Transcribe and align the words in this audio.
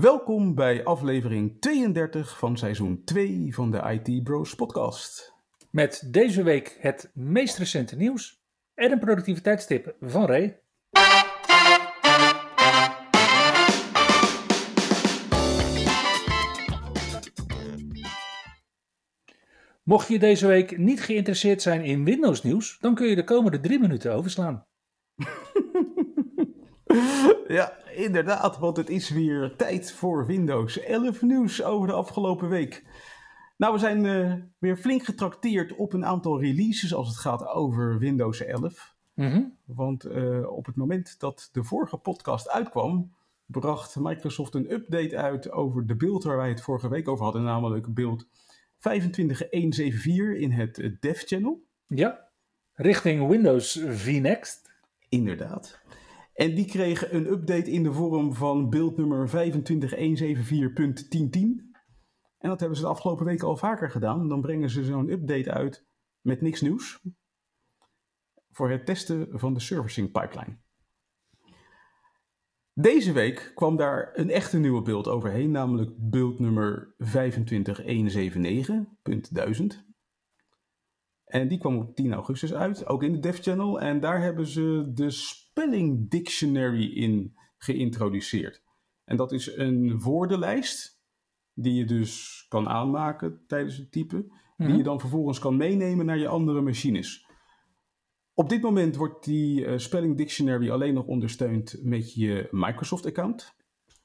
Welkom 0.00 0.54
bij 0.54 0.84
aflevering 0.84 1.60
32 1.60 2.38
van 2.38 2.58
seizoen 2.58 3.04
2 3.04 3.54
van 3.54 3.70
de 3.70 4.00
IT 4.02 4.22
Bros 4.24 4.54
podcast. 4.54 5.34
Met 5.70 6.08
deze 6.10 6.42
week 6.42 6.76
het 6.80 7.10
meest 7.14 7.58
recente 7.58 7.96
nieuws 7.96 8.42
en 8.74 8.92
een 8.92 8.98
productiviteitstip 8.98 9.96
van 10.00 10.26
Ray. 10.26 10.60
Mocht 19.82 20.08
je 20.08 20.18
deze 20.18 20.46
week 20.46 20.78
niet 20.78 21.02
geïnteresseerd 21.02 21.62
zijn 21.62 21.84
in 21.84 22.04
Windows 22.04 22.42
nieuws, 22.42 22.78
dan 22.80 22.94
kun 22.94 23.06
je 23.06 23.14
de 23.14 23.24
komende 23.24 23.60
drie 23.60 23.78
minuten 23.78 24.14
overslaan. 24.14 24.66
Ja, 27.48 27.72
inderdaad, 27.94 28.58
want 28.58 28.76
het 28.76 28.90
is 28.90 29.10
weer 29.10 29.54
tijd 29.56 29.92
voor 29.92 30.26
Windows 30.26 30.78
11 30.78 31.22
nieuws 31.22 31.62
over 31.62 31.86
de 31.86 31.92
afgelopen 31.92 32.48
week. 32.48 32.84
Nou, 33.56 33.72
we 33.72 33.78
zijn 33.78 34.06
eh, 34.06 34.34
weer 34.58 34.76
flink 34.76 35.04
getrakteerd 35.04 35.72
op 35.72 35.92
een 35.92 36.06
aantal 36.06 36.40
releases 36.40 36.94
als 36.94 37.08
het 37.08 37.16
gaat 37.16 37.46
over 37.46 37.98
Windows 37.98 38.44
11. 38.44 38.94
Mhm. 39.14 39.42
Want 39.64 40.04
eh, 40.04 40.50
op 40.50 40.66
het 40.66 40.76
moment 40.76 41.20
dat 41.20 41.48
de 41.52 41.64
vorige 41.64 41.96
podcast 41.96 42.48
uitkwam, 42.48 43.14
bracht 43.46 43.96
Microsoft 43.96 44.54
een 44.54 44.72
update 44.72 45.16
uit 45.16 45.50
over 45.50 45.86
de 45.86 45.96
beeld 45.96 46.24
waar 46.24 46.36
wij 46.36 46.48
het 46.48 46.62
vorige 46.62 46.88
week 46.88 47.08
over 47.08 47.24
hadden, 47.24 47.42
namelijk 47.42 47.94
beeld 47.94 48.26
25174 48.78 50.40
in 50.40 50.50
het 50.50 50.78
eh, 50.78 50.90
Dev 51.00 51.22
Channel. 51.24 51.64
Ja, 51.86 52.28
richting 52.72 53.28
Windows 53.28 53.84
VNext. 53.88 54.70
Inderdaad. 55.08 55.80
En 56.32 56.54
die 56.54 56.66
kregen 56.66 57.14
een 57.14 57.26
update 57.26 57.70
in 57.70 57.82
de 57.82 57.92
vorm 57.92 58.34
van 58.34 58.70
beeldnummer 58.70 59.28
25174.1010. 59.28 59.32
En 62.38 62.48
dat 62.48 62.60
hebben 62.60 62.78
ze 62.78 62.84
de 62.84 62.90
afgelopen 62.90 63.24
weken 63.24 63.46
al 63.46 63.56
vaker 63.56 63.90
gedaan. 63.90 64.28
Dan 64.28 64.40
brengen 64.40 64.70
ze 64.70 64.84
zo'n 64.84 65.10
update 65.10 65.52
uit 65.52 65.86
met 66.20 66.40
niks 66.40 66.60
nieuws. 66.60 67.00
Voor 68.50 68.70
het 68.70 68.86
testen 68.86 69.28
van 69.30 69.54
de 69.54 69.60
servicing 69.60 70.12
pipeline. 70.12 70.58
Deze 72.74 73.12
week 73.12 73.52
kwam 73.54 73.76
daar 73.76 74.10
een 74.14 74.30
echte 74.30 74.58
nieuwe 74.58 74.82
beeld 74.82 75.08
overheen, 75.08 75.50
namelijk 75.50 75.90
beeldnummer 75.96 76.94
25179.1000. 77.04 77.10
En 81.24 81.48
die 81.48 81.58
kwam 81.58 81.78
op 81.78 81.94
10 81.94 82.12
augustus 82.12 82.54
uit, 82.54 82.86
ook 82.86 83.02
in 83.02 83.12
de 83.12 83.18
Dev 83.18 83.40
Channel. 83.40 83.80
En 83.80 84.00
daar 84.00 84.22
hebben 84.22 84.46
ze 84.46 84.90
de 84.94 85.10
Spelling 85.52 86.10
Dictionary 86.10 86.84
in 86.84 87.36
geïntroduceerd. 87.58 88.62
En 89.04 89.16
dat 89.16 89.32
is 89.32 89.56
een 89.56 90.00
woordenlijst 90.00 91.00
die 91.54 91.74
je 91.74 91.84
dus 91.84 92.44
kan 92.48 92.68
aanmaken 92.68 93.44
tijdens 93.46 93.76
het 93.76 93.92
typen. 93.92 94.32
Die 94.56 94.68
Mhm. 94.68 94.76
je 94.76 94.82
dan 94.82 95.00
vervolgens 95.00 95.38
kan 95.38 95.56
meenemen 95.56 96.06
naar 96.06 96.18
je 96.18 96.28
andere 96.28 96.60
machines. 96.60 97.26
Op 98.34 98.48
dit 98.48 98.62
moment 98.62 98.96
wordt 98.96 99.24
die 99.24 99.64
eh, 99.66 99.78
Spelling 99.78 100.16
Dictionary 100.16 100.70
alleen 100.70 100.94
nog 100.94 101.06
ondersteund 101.06 101.78
met 101.82 102.14
je 102.14 102.48
Microsoft-account. 102.50 103.54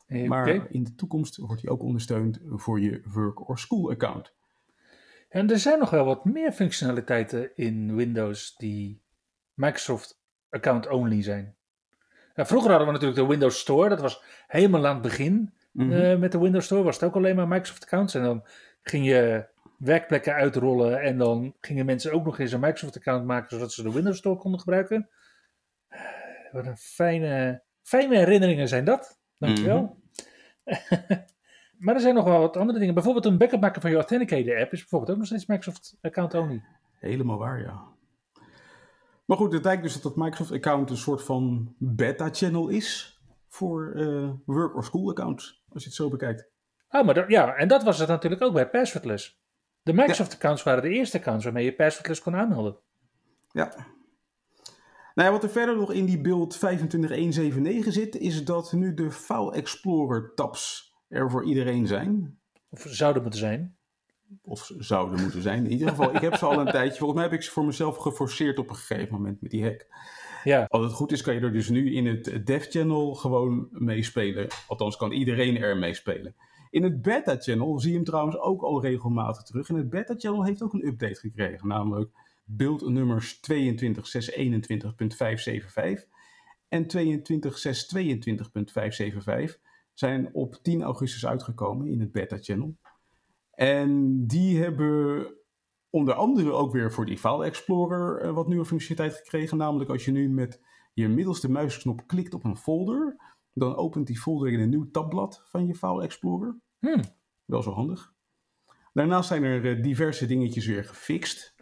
Oké. 0.07 0.27
Maar 0.27 0.71
in 0.71 0.83
de 0.83 0.95
toekomst 0.95 1.37
wordt 1.37 1.61
die 1.61 1.69
ook 1.71 1.81
ondersteund 1.83 2.39
voor 2.43 2.79
je 2.79 3.01
Work 3.13 3.49
or 3.49 3.59
School-account. 3.59 4.33
En 5.29 5.49
er 5.49 5.59
zijn 5.59 5.79
nog 5.79 5.89
wel 5.89 6.05
wat 6.05 6.25
meer 6.25 6.51
functionaliteiten 6.51 7.55
in 7.55 7.95
Windows 7.95 8.55
die 8.55 9.01
Microsoft 9.53 10.25
account 10.57 10.87
only 10.87 11.21
zijn. 11.21 11.55
Nou, 12.35 12.47
vroeger 12.47 12.69
hadden 12.69 12.87
we 12.87 12.93
natuurlijk 12.93 13.19
de 13.21 13.27
Windows 13.27 13.59
Store, 13.59 13.89
dat 13.89 14.01
was 14.01 14.23
helemaal 14.47 14.87
aan 14.87 14.93
het 14.93 15.01
begin. 15.01 15.53
Mhm. 15.71 15.91
eh, 15.91 16.17
met 16.17 16.31
de 16.31 16.39
Windows 16.39 16.65
Store 16.65 16.83
was 16.83 16.95
het 16.95 17.03
ook 17.03 17.15
alleen 17.15 17.35
maar 17.35 17.47
Microsoft 17.47 17.83
accounts. 17.83 18.15
En 18.15 18.23
dan 18.23 18.45
ging 18.81 19.05
je 19.05 19.47
werkplekken 19.77 20.33
uitrollen 20.33 21.01
en 21.01 21.17
dan 21.17 21.55
gingen 21.61 21.85
mensen 21.85 22.11
ook 22.11 22.25
nog 22.25 22.39
eens 22.39 22.51
een 22.51 22.59
Microsoft 22.59 22.95
account 22.95 23.25
maken 23.25 23.49
zodat 23.49 23.71
ze 23.71 23.83
de 23.83 23.91
Windows 23.91 24.17
Store 24.17 24.37
konden 24.37 24.59
gebruiken. 24.59 25.09
Wat 26.51 26.65
een 26.65 26.77
fijne, 26.77 27.63
fijne 27.81 28.17
herinneringen 28.17 28.67
zijn 28.67 28.85
dat. 28.85 29.19
Dankjewel. 29.37 29.97
maar 31.83 31.95
er 31.95 32.01
zijn 32.01 32.15
nog 32.15 32.25
wel 32.25 32.39
wat 32.39 32.57
andere 32.57 32.79
dingen. 32.79 32.93
Bijvoorbeeld 32.93 33.25
een 33.25 33.37
backup 33.37 33.61
maken 33.61 33.81
van 33.81 33.89
je 33.89 33.95
Authenticator 33.95 34.59
app 34.59 34.73
is 34.73 34.79
bijvoorbeeld 34.79 35.11
ook 35.11 35.17
nog 35.17 35.25
steeds 35.25 35.45
Microsoft 35.45 35.97
account 36.01 36.33
only. 36.33 36.63
Helemaal 36.99 37.37
waar, 37.37 37.61
ja. 37.61 37.96
Maar 39.27 39.37
goed, 39.37 39.53
het 39.53 39.63
lijkt 39.63 39.83
dus 39.83 39.93
dat 39.93 40.03
dat 40.03 40.15
Microsoft-account 40.15 40.89
een 40.89 40.97
soort 40.97 41.23
van 41.23 41.75
beta-channel 41.77 42.67
is 42.67 43.19
voor 43.47 43.91
eh, 43.95 44.29
work- 44.45 44.75
or 44.75 44.83
school-accounts, 44.83 45.63
als 45.69 45.83
je 45.83 45.89
het 45.89 45.97
zo 45.97 46.09
bekijkt. 46.09 46.49
Oh, 46.89 47.05
maar 47.05 47.13
dat, 47.13 47.29
ja, 47.29 47.55
en 47.55 47.67
dat 47.67 47.83
was 47.83 47.99
het 47.99 48.07
natuurlijk 48.07 48.41
ook 48.41 48.53
bij 48.53 48.69
passwordless. 48.69 49.41
De 49.81 49.93
Microsoft 49.93 50.33
accounts 50.33 50.63
waren 50.63 50.83
de 50.83 50.89
eerste 50.89 51.17
accounts 51.17 51.43
waarmee 51.43 51.65
je 51.65 51.75
passwordless 51.75 52.21
kon 52.21 52.35
aanmelden. 52.35 52.77
Ja. 53.51 53.75
Nou 55.13 55.27
ja, 55.27 55.31
wat 55.31 55.43
er 55.43 55.49
verder 55.49 55.75
nog 55.75 55.91
in 55.91 56.05
die 56.05 56.21
beeld 56.21 56.53
25179 56.53 57.93
zit, 57.93 58.15
is 58.15 58.45
dat 58.45 58.71
nu 58.73 58.93
de 58.93 59.11
File 59.11 59.51
Explorer 59.51 60.33
tabs 60.35 60.93
er 61.07 61.31
voor 61.31 61.45
iedereen 61.45 61.87
zijn. 61.87 62.39
Of 62.69 62.85
zouden 62.87 63.21
moeten 63.21 63.39
zijn. 63.39 63.76
Of 64.41 64.71
zouden 64.77 65.21
moeten 65.21 65.41
zijn. 65.41 65.65
In 65.65 65.71
ieder 65.71 65.89
geval, 65.89 66.15
ik 66.15 66.21
heb 66.21 66.35
ze 66.35 66.45
al 66.45 66.59
een 66.59 66.71
tijdje. 66.71 66.97
Volgens 66.97 67.19
mij 67.19 67.29
heb 67.29 67.37
ik 67.37 67.43
ze 67.43 67.51
voor 67.51 67.65
mezelf 67.65 67.97
geforceerd 67.97 68.59
op 68.59 68.69
een 68.69 68.75
gegeven 68.75 69.13
moment 69.13 69.41
met 69.41 69.51
die 69.51 69.63
hack. 69.63 69.87
Ja, 70.43 70.65
Als 70.69 70.83
het 70.83 70.93
goed 70.93 71.11
is, 71.11 71.21
kan 71.21 71.33
je 71.33 71.39
er 71.39 71.53
dus 71.53 71.69
nu 71.69 71.93
in 71.93 72.05
het 72.05 72.45
Dev 72.45 72.69
Channel 72.69 73.15
gewoon 73.15 73.67
meespelen. 73.71 74.47
Althans, 74.67 74.97
kan 74.97 75.11
iedereen 75.11 75.57
er 75.57 75.77
meespelen. 75.77 76.35
In 76.69 76.83
het 76.83 77.01
Beta 77.01 77.35
Channel 77.39 77.79
zie 77.79 77.89
je 77.89 77.95
hem 77.95 78.05
trouwens 78.05 78.37
ook 78.37 78.61
al 78.61 78.81
regelmatig 78.81 79.43
terug. 79.43 79.69
En 79.69 79.75
het 79.75 79.89
Beta 79.89 80.15
Channel 80.17 80.45
heeft 80.45 80.61
ook 80.61 80.73
een 80.73 80.87
update 80.87 81.19
gekregen, 81.19 81.67
namelijk 81.67 82.11
beeldnummers 82.43 83.35
22.621.575 83.35 83.39
en 86.67 86.85
22.622.575 86.97 87.03
zijn 89.93 90.29
op 90.33 90.59
10 90.61 90.81
augustus 90.81 91.25
uitgekomen 91.25 91.87
in 91.87 91.99
het 91.99 92.11
Beta 92.11 92.37
Channel. 92.39 92.75
En 93.57 94.23
die 94.27 94.61
hebben 94.61 95.27
onder 95.89 96.13
andere 96.13 96.51
ook 96.51 96.71
weer 96.71 96.91
voor 96.91 97.05
die 97.05 97.17
File 97.17 97.45
Explorer 97.45 98.21
eh, 98.21 98.33
wat 98.33 98.47
nieuwe 98.47 98.65
functionaliteit 98.65 99.21
gekregen. 99.23 99.57
Namelijk 99.57 99.89
als 99.89 100.05
je 100.05 100.11
nu 100.11 100.29
met 100.29 100.61
je 100.93 101.07
middelste 101.07 101.51
muisknop 101.51 102.07
klikt 102.07 102.33
op 102.33 102.43
een 102.43 102.57
folder, 102.57 103.15
dan 103.53 103.75
opent 103.75 104.07
die 104.07 104.19
folder 104.19 104.51
in 104.51 104.59
een 104.59 104.69
nieuw 104.69 104.91
tabblad 104.91 105.43
van 105.45 105.67
je 105.67 105.75
File 105.75 106.03
Explorer. 106.03 106.59
Hm. 106.79 107.03
Wel 107.45 107.61
zo 107.61 107.71
handig. 107.71 108.13
Daarnaast 108.93 109.27
zijn 109.27 109.43
er 109.43 109.77
eh, 109.77 109.83
diverse 109.83 110.25
dingetjes 110.25 110.65
weer 110.65 110.83
gefixt. 110.83 111.55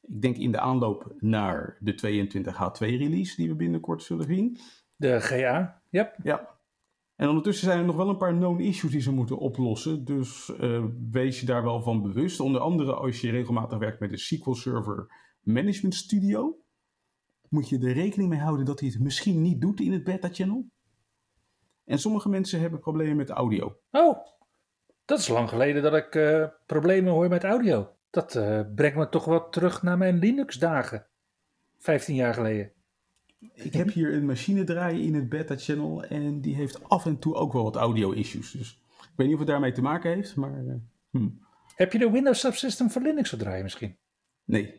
Ik 0.00 0.22
denk 0.22 0.36
in 0.36 0.52
de 0.52 0.60
aanloop 0.60 1.14
naar 1.18 1.76
de 1.80 1.92
22H2 1.92 2.78
release 2.78 3.36
die 3.36 3.48
we 3.48 3.54
binnenkort 3.54 4.02
zullen 4.02 4.26
zien. 4.26 4.58
de 4.96 5.20
GA. 5.20 5.82
Yep. 5.90 6.16
Ja. 6.22 6.57
En 7.18 7.28
ondertussen 7.28 7.66
zijn 7.66 7.78
er 7.78 7.84
nog 7.84 7.96
wel 7.96 8.08
een 8.08 8.16
paar 8.16 8.32
known 8.32 8.60
issues 8.60 8.90
die 8.90 9.00
ze 9.00 9.12
moeten 9.12 9.38
oplossen. 9.38 10.04
Dus 10.04 10.56
eh, 10.56 10.84
wees 11.10 11.40
je 11.40 11.46
daar 11.46 11.62
wel 11.62 11.82
van 11.82 12.02
bewust. 12.02 12.40
Onder 12.40 12.60
andere 12.60 12.94
als 12.94 13.20
je 13.20 13.30
regelmatig 13.30 13.78
werkt 13.78 14.00
met 14.00 14.10
de 14.10 14.16
SQL 14.16 14.52
Server 14.52 15.06
Management 15.40 15.94
Studio. 15.94 16.58
Moet 17.48 17.68
je 17.68 17.78
er 17.78 17.92
rekening 17.92 18.28
mee 18.28 18.38
houden 18.38 18.64
dat 18.64 18.80
hij 18.80 18.88
het 18.88 19.00
misschien 19.00 19.42
niet 19.42 19.60
doet 19.60 19.80
in 19.80 19.92
het 19.92 20.04
beta 20.04 20.28
channel. 20.32 20.66
En 21.84 21.98
sommige 21.98 22.28
mensen 22.28 22.60
hebben 22.60 22.80
problemen 22.80 23.16
met 23.16 23.30
audio. 23.30 23.78
Oh, 23.90 24.18
dat 25.04 25.18
is 25.18 25.28
lang 25.28 25.48
geleden 25.48 25.82
dat 25.82 25.94
ik 25.94 26.14
eh, 26.14 26.46
problemen 26.66 27.12
hoor 27.12 27.28
met 27.28 27.44
audio. 27.44 27.96
Dat 28.10 28.34
eh, 28.34 28.60
brengt 28.74 28.96
me 28.96 29.08
toch 29.08 29.24
wat 29.24 29.52
terug 29.52 29.82
naar 29.82 29.98
mijn 29.98 30.18
Linux-dagen. 30.18 31.06
15 31.78 32.14
jaar 32.14 32.34
geleden. 32.34 32.72
Ik 33.54 33.72
heb 33.72 33.92
hier 33.92 34.14
een 34.14 34.26
machine 34.26 34.64
draaien 34.64 35.00
in 35.00 35.14
het 35.14 35.28
beta 35.28 35.56
channel 35.56 36.04
en 36.04 36.40
die 36.40 36.54
heeft 36.54 36.88
af 36.88 37.06
en 37.06 37.18
toe 37.18 37.34
ook 37.34 37.52
wel 37.52 37.62
wat 37.62 37.76
audio 37.76 38.10
issues. 38.10 38.50
Dus 38.50 38.80
ik 39.00 39.12
weet 39.16 39.26
niet 39.26 39.34
of 39.34 39.42
het 39.42 39.50
daarmee 39.50 39.72
te 39.72 39.82
maken 39.82 40.14
heeft, 40.14 40.36
maar 40.36 40.66
eh, 40.66 40.74
hm, 41.10 41.28
Heb 41.74 41.92
je 41.92 41.98
de 41.98 42.10
Windows 42.10 42.40
Subsystem 42.40 42.90
voor 42.90 43.02
Linux 43.02 43.28
gedraaid 43.28 43.62
misschien? 43.62 43.96
nee. 44.44 44.78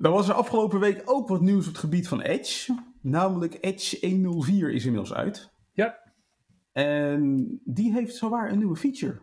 Dan 0.00 0.12
was 0.12 0.28
er 0.28 0.34
afgelopen 0.34 0.80
week 0.80 1.02
ook 1.04 1.28
wat 1.28 1.40
nieuws 1.40 1.66
op 1.66 1.72
het 1.72 1.80
gebied 1.80 2.08
van 2.08 2.20
Edge. 2.20 2.78
Namelijk 3.00 3.58
Edge 3.60 4.06
104 4.06 4.72
is 4.72 4.84
inmiddels 4.84 5.14
uit. 5.14 5.50
Ja. 5.72 5.98
En 6.72 7.48
die 7.64 7.92
heeft 7.92 8.16
zowaar 8.16 8.50
een 8.50 8.58
nieuwe 8.58 8.76
feature. 8.76 9.22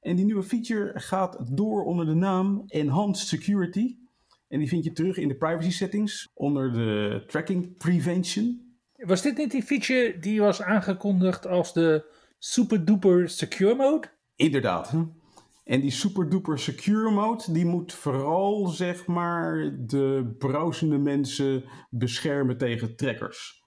En 0.00 0.16
die 0.16 0.24
nieuwe 0.24 0.42
feature 0.42 1.00
gaat 1.00 1.56
door 1.56 1.84
onder 1.84 2.06
de 2.06 2.14
naam 2.14 2.62
Enhanced 2.66 3.28
Security. 3.28 3.96
En 4.48 4.58
die 4.58 4.68
vind 4.68 4.84
je 4.84 4.92
terug 4.92 5.16
in 5.16 5.28
de 5.28 5.36
privacy 5.36 5.70
settings 5.70 6.28
onder 6.34 6.72
de 6.72 7.24
tracking 7.26 7.76
prevention. 7.76 8.74
Was 8.96 9.22
dit 9.22 9.36
niet 9.36 9.50
die 9.50 9.62
feature 9.62 10.18
die 10.18 10.40
was 10.40 10.62
aangekondigd 10.62 11.46
als 11.46 11.72
de 11.72 12.04
super 12.38 12.84
duper 12.84 13.28
secure 13.28 13.74
mode? 13.74 14.08
Inderdaad. 14.36 14.92
En 15.64 15.80
die 15.80 15.90
super 15.90 16.28
duper 16.28 16.58
secure 16.58 17.10
mode, 17.10 17.52
die 17.52 17.64
moet 17.64 17.92
vooral 17.92 18.66
zeg 18.66 19.06
maar 19.06 19.76
de 19.78 20.34
browsende 20.38 20.98
mensen 20.98 21.64
beschermen 21.90 22.58
tegen 22.58 22.96
trackers. 22.96 23.64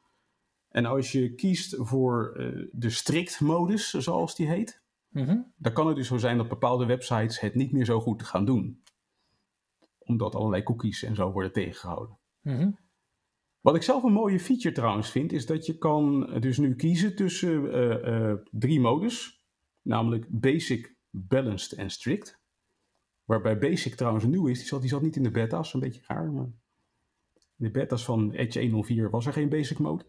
En 0.69 0.85
als 0.85 1.11
je 1.11 1.35
kiest 1.35 1.75
voor 1.77 2.33
uh, 2.37 2.67
de 2.71 2.89
strict 2.89 3.39
modus, 3.39 3.89
zoals 3.89 4.35
die 4.35 4.47
heet, 4.47 4.81
mm 5.09 5.47
dan 5.57 5.73
kan 5.73 5.87
het 5.87 5.95
dus 5.95 6.07
zo 6.07 6.17
zijn 6.17 6.37
dat 6.37 6.47
bepaalde 6.47 6.85
websites 6.85 7.39
het 7.39 7.55
niet 7.55 7.71
meer 7.71 7.85
zo 7.85 7.99
goed 7.99 8.23
gaan 8.23 8.45
doen. 8.45 8.81
Omdat 10.09 10.35
allerlei 10.35 10.63
cookies 10.63 11.03
en 11.03 11.15
zo 11.15 11.31
worden 11.31 11.51
tegengehouden. 11.51 12.17
Mhm. 12.41 12.71
Wat 13.61 13.75
ik 13.75 13.81
zelf 13.81 14.03
een 14.03 14.13
mooie 14.13 14.39
feature 14.39 14.75
trouwens 14.75 15.11
vind, 15.11 15.31
is 15.31 15.45
dat 15.45 15.65
je 15.65 15.77
kan 15.77 16.33
dus 16.39 16.57
nu 16.57 16.75
kiezen 16.75 17.15
tussen 17.15 17.65
uh, 17.65 18.29
uh, 18.29 18.33
drie 18.51 18.79
modus. 18.79 19.43
Namelijk 19.81 20.25
Basic, 20.29 20.95
Balanced 21.09 21.77
en 21.77 21.89
Strict. 21.89 22.41
Waarbij 23.25 23.57
Basic 23.57 23.95
trouwens 23.95 24.25
nieuw 24.25 24.47
is. 24.47 24.57
Die 24.57 24.67
zat, 24.67 24.81
die 24.81 24.89
zat 24.89 25.01
niet 25.01 25.15
in 25.15 25.23
de 25.23 25.31
beta's, 25.31 25.73
een 25.73 25.79
beetje 25.79 26.01
raar. 26.07 26.31
Maar 26.31 26.45
in 27.57 27.65
de 27.65 27.71
beta's 27.71 28.05
van 28.05 28.31
Edge 28.31 28.61
104 28.61 29.09
was 29.09 29.25
er 29.25 29.33
geen 29.33 29.49
Basic 29.49 29.79
mode. 29.79 30.05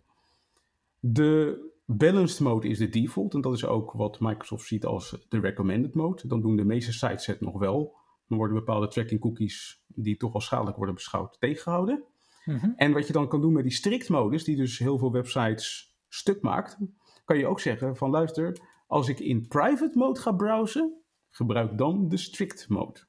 De 0.99 1.59
Balanced 1.85 2.41
mode 2.41 2.69
is 2.69 2.79
de 2.79 2.89
default. 2.89 3.35
En 3.35 3.41
dat 3.41 3.55
is 3.55 3.65
ook 3.65 3.93
wat 3.93 4.21
Microsoft 4.21 4.67
ziet 4.67 4.85
als 4.85 5.27
de 5.29 5.41
recommended 5.41 5.95
mode. 5.95 6.27
Dan 6.27 6.41
doen 6.41 6.57
de 6.57 6.65
meeste 6.65 6.93
sites 6.93 7.27
het 7.27 7.41
nog 7.41 7.59
wel. 7.59 8.00
Dan 8.31 8.39
worden 8.39 8.57
bepaalde 8.57 8.89
tracking 8.89 9.21
cookies, 9.21 9.83
die 9.87 10.17
toch 10.17 10.35
als 10.35 10.45
schadelijk 10.45 10.77
worden 10.77 10.95
beschouwd, 10.95 11.41
tegengehouden. 11.41 12.05
Mhm. 12.45 12.71
En 12.77 12.93
wat 12.93 13.07
je 13.07 13.13
dan 13.13 13.29
kan 13.29 13.41
doen 13.41 13.53
met 13.53 13.63
die 13.63 13.73
strict 13.73 14.09
modus, 14.09 14.45
die 14.45 14.57
dus 14.57 14.79
heel 14.79 14.99
veel 14.99 15.13
websites 15.13 15.97
stuk 16.09 16.43
maakt, 16.43 16.77
kan 17.25 17.39
je 17.39 17.47
ook 17.47 17.61
zeggen 17.61 17.97
van 17.97 18.11
luister, 18.11 18.59
als 18.87 19.09
ik 19.09 19.21
in 19.21 19.47
private 19.49 19.99
mode 19.99 20.21
ga 20.21 20.33
browsen, 20.33 21.03
gebruik 21.31 21.79
dan 21.79 22.09
de 22.09 22.17
strict 22.17 22.69
mode. 22.69 23.01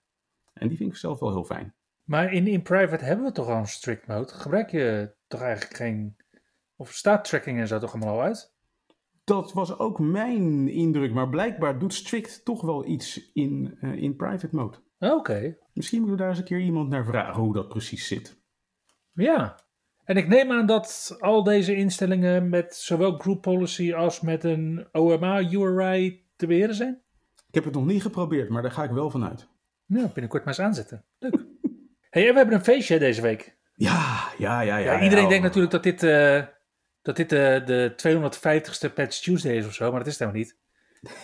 En 0.54 0.68
die 0.68 0.78
vind 0.78 0.92
ik 0.92 0.98
zelf 0.98 1.20
wel 1.20 1.32
heel 1.32 1.44
fijn. 1.44 1.76
Maar 2.04 2.34
in, 2.34 2.48
in 2.48 2.62
private 2.62 3.04
hebben 3.04 3.26
we 3.26 3.32
toch 3.32 3.48
al 3.48 3.58
een 3.58 3.68
strict 3.68 4.08
mode? 4.08 4.34
Gebruik 4.34 4.72
je 4.72 5.16
toch 5.28 5.42
eigenlijk 5.42 5.76
geen... 5.76 6.16
Of 6.76 6.92
staat 6.92 7.26
tracking 7.26 7.60
en 7.60 7.68
zo 7.68 7.80
toch 7.80 7.94
allemaal 7.94 8.14
al 8.14 8.22
uit? 8.22 8.54
Dat 9.24 9.54
was 9.54 9.78
ook 9.80 10.00
mijn 10.00 10.68
indruk, 10.68 11.14
maar 11.14 11.30
blijkbaar 11.30 11.80
doet 11.80 11.94
strict 11.94 12.46
toch 12.46 12.62
wel 12.62 12.86
iets 12.86 13.32
in, 13.34 13.78
uh, 13.82 13.94
in 13.94 14.16
private 14.16 14.56
mode. 14.56 14.78
Oké. 15.10 15.58
Misschien 15.74 16.00
moeten 16.00 16.18
we 16.18 16.22
daar 16.22 16.32
eens 16.32 16.40
een 16.40 16.46
keer 16.46 16.60
iemand 16.60 16.90
naar 16.90 17.06
vragen 17.06 17.42
hoe 17.42 17.54
dat 17.54 17.68
precies 17.68 18.08
zit. 18.08 18.40
Ja, 19.14 19.60
en 20.04 20.18
ik 20.18 20.28
neem 20.28 20.52
aan 20.52 20.66
dat 20.66 21.18
al 21.20 21.44
deze 21.44 21.76
instellingen 21.76 22.50
met 22.50 22.76
zowel 22.76 23.18
group 23.18 23.42
policy 23.42 23.94
als 23.94 24.22
met 24.22 24.44
een 24.44 24.88
OMA 24.92 25.40
URI 25.40 26.26
te 26.36 26.48
beheren 26.48 26.76
zijn? 26.76 27.02
Ik 27.48 27.54
heb 27.54 27.64
het 27.64 27.74
nog 27.74 27.86
niet 27.86 28.02
geprobeerd, 28.02 28.50
maar 28.50 28.62
daar 28.62 28.72
ga 28.72 28.84
ik 28.84 28.92
wel 28.92 29.10
van 29.10 29.26
uit. 29.26 29.48
Nou, 29.86 30.08
binnenkort 30.08 30.46
maar 30.46 30.54
eens 30.54 30.64
aanzetten. 30.66 31.06
Leuk. 31.20 31.34
hey, 32.10 32.28
en 32.28 32.32
we 32.32 32.38
hebben 32.38 32.56
een 32.56 32.64
feestje 32.64 33.00
deze 33.00 33.22
week. 33.22 33.58
Ja, 33.76 34.28
ja, 34.38 34.62
ja. 34.62 34.78
ja, 34.78 34.94
ja 34.94 35.02
iedereen 35.02 35.24
ja. 35.24 35.30
denkt 35.30 35.44
natuurlijk 35.44 35.72
dat 35.72 35.84
dit, 35.84 36.04
uh, 36.04 36.44
dat 37.02 37.16
dit 37.16 37.32
uh, 37.32 37.66
de 37.66 37.94
250ste 37.96 38.94
Patch 38.94 39.20
Tuesday 39.20 39.56
is 39.56 39.66
of 39.66 39.74
zo, 39.74 39.90
maar 39.90 40.00
dat 40.00 40.08
is 40.08 40.20
het 40.20 40.30
helemaal 40.30 40.42
niet. 40.42 40.58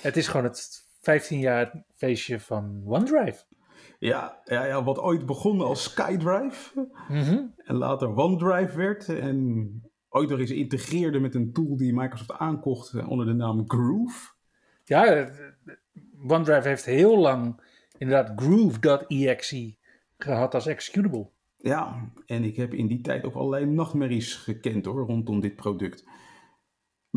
Het 0.01 0.17
is 0.17 0.27
gewoon 0.27 0.45
het 0.45 0.85
15 1.01 1.39
jaar 1.39 1.83
feestje 1.95 2.39
van 2.39 2.83
OneDrive. 2.85 3.43
Ja, 3.99 4.41
ja, 4.45 4.65
ja, 4.65 4.83
wat 4.83 4.99
ooit 4.99 5.25
begon 5.25 5.61
als 5.61 5.83
SkyDrive 5.83 6.87
mm 7.07 7.21
-hmm. 7.21 7.53
en 7.57 7.75
later 7.75 8.15
OneDrive 8.15 8.77
werd. 8.77 9.09
En 9.09 9.81
ooit 10.09 10.29
nog 10.29 10.39
eens 10.39 10.51
integreerde 10.51 11.19
met 11.19 11.35
een 11.35 11.53
tool 11.53 11.77
die 11.77 11.93
Microsoft 11.93 12.31
aankocht 12.31 13.05
onder 13.05 13.25
de 13.25 13.33
naam 13.33 13.63
Groove. 13.67 14.31
Ja, 14.83 15.29
OneDrive 16.27 16.67
heeft 16.67 16.85
heel 16.85 17.17
lang 17.17 17.61
inderdaad 17.97 18.41
Groove.exe 18.41 19.75
gehad 20.17 20.53
als 20.53 20.65
executable. 20.65 21.29
Ja, 21.57 22.11
en 22.25 22.43
ik 22.43 22.55
heb 22.55 22.73
in 22.73 22.87
die 22.87 23.01
tijd 23.01 23.25
ook 23.25 23.35
allerlei 23.35 23.65
nachtmerries 23.65 24.35
gekend 24.35 24.85
hoor, 24.85 25.05
rondom 25.05 25.39
dit 25.39 25.55
product. 25.55 26.05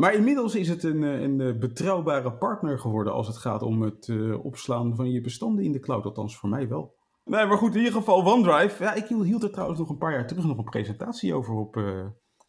Maar 0.01 0.13
inmiddels 0.13 0.55
is 0.55 0.69
het 0.69 0.83
een, 0.83 1.01
een 1.01 1.59
betrouwbare 1.59 2.33
partner 2.33 2.79
geworden 2.79 3.13
als 3.13 3.27
het 3.27 3.37
gaat 3.37 3.61
om 3.61 3.81
het 3.81 4.07
uh, 4.07 4.45
opslaan 4.45 4.95
van 4.95 5.11
je 5.11 5.21
bestanden 5.21 5.63
in 5.63 5.71
de 5.71 5.79
cloud. 5.79 6.05
Althans, 6.05 6.37
voor 6.37 6.49
mij 6.49 6.67
wel. 6.67 6.95
Nee, 7.25 7.45
maar 7.45 7.57
goed, 7.57 7.71
in 7.71 7.77
ieder 7.77 7.93
geval 7.93 8.25
OneDrive. 8.25 8.83
Ja, 8.83 8.93
ik 8.93 9.07
hield 9.07 9.43
er 9.43 9.51
trouwens 9.51 9.79
nog 9.79 9.89
een 9.89 9.97
paar 9.97 10.11
jaar 10.11 10.27
terug 10.27 10.45
nog 10.45 10.57
een 10.57 10.63
presentatie 10.63 11.33
over 11.33 11.53
op 11.53 11.75
uh, 11.75 12.05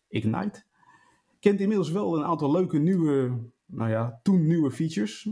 Ignite. 0.08 0.64
Kent 1.40 1.60
inmiddels 1.60 1.90
wel 1.90 2.16
een 2.16 2.24
aantal 2.24 2.52
leuke 2.52 2.78
nieuwe, 2.78 3.40
nou 3.66 3.90
ja, 3.90 4.20
toen 4.22 4.46
nieuwe 4.46 4.70
features. 4.70 5.30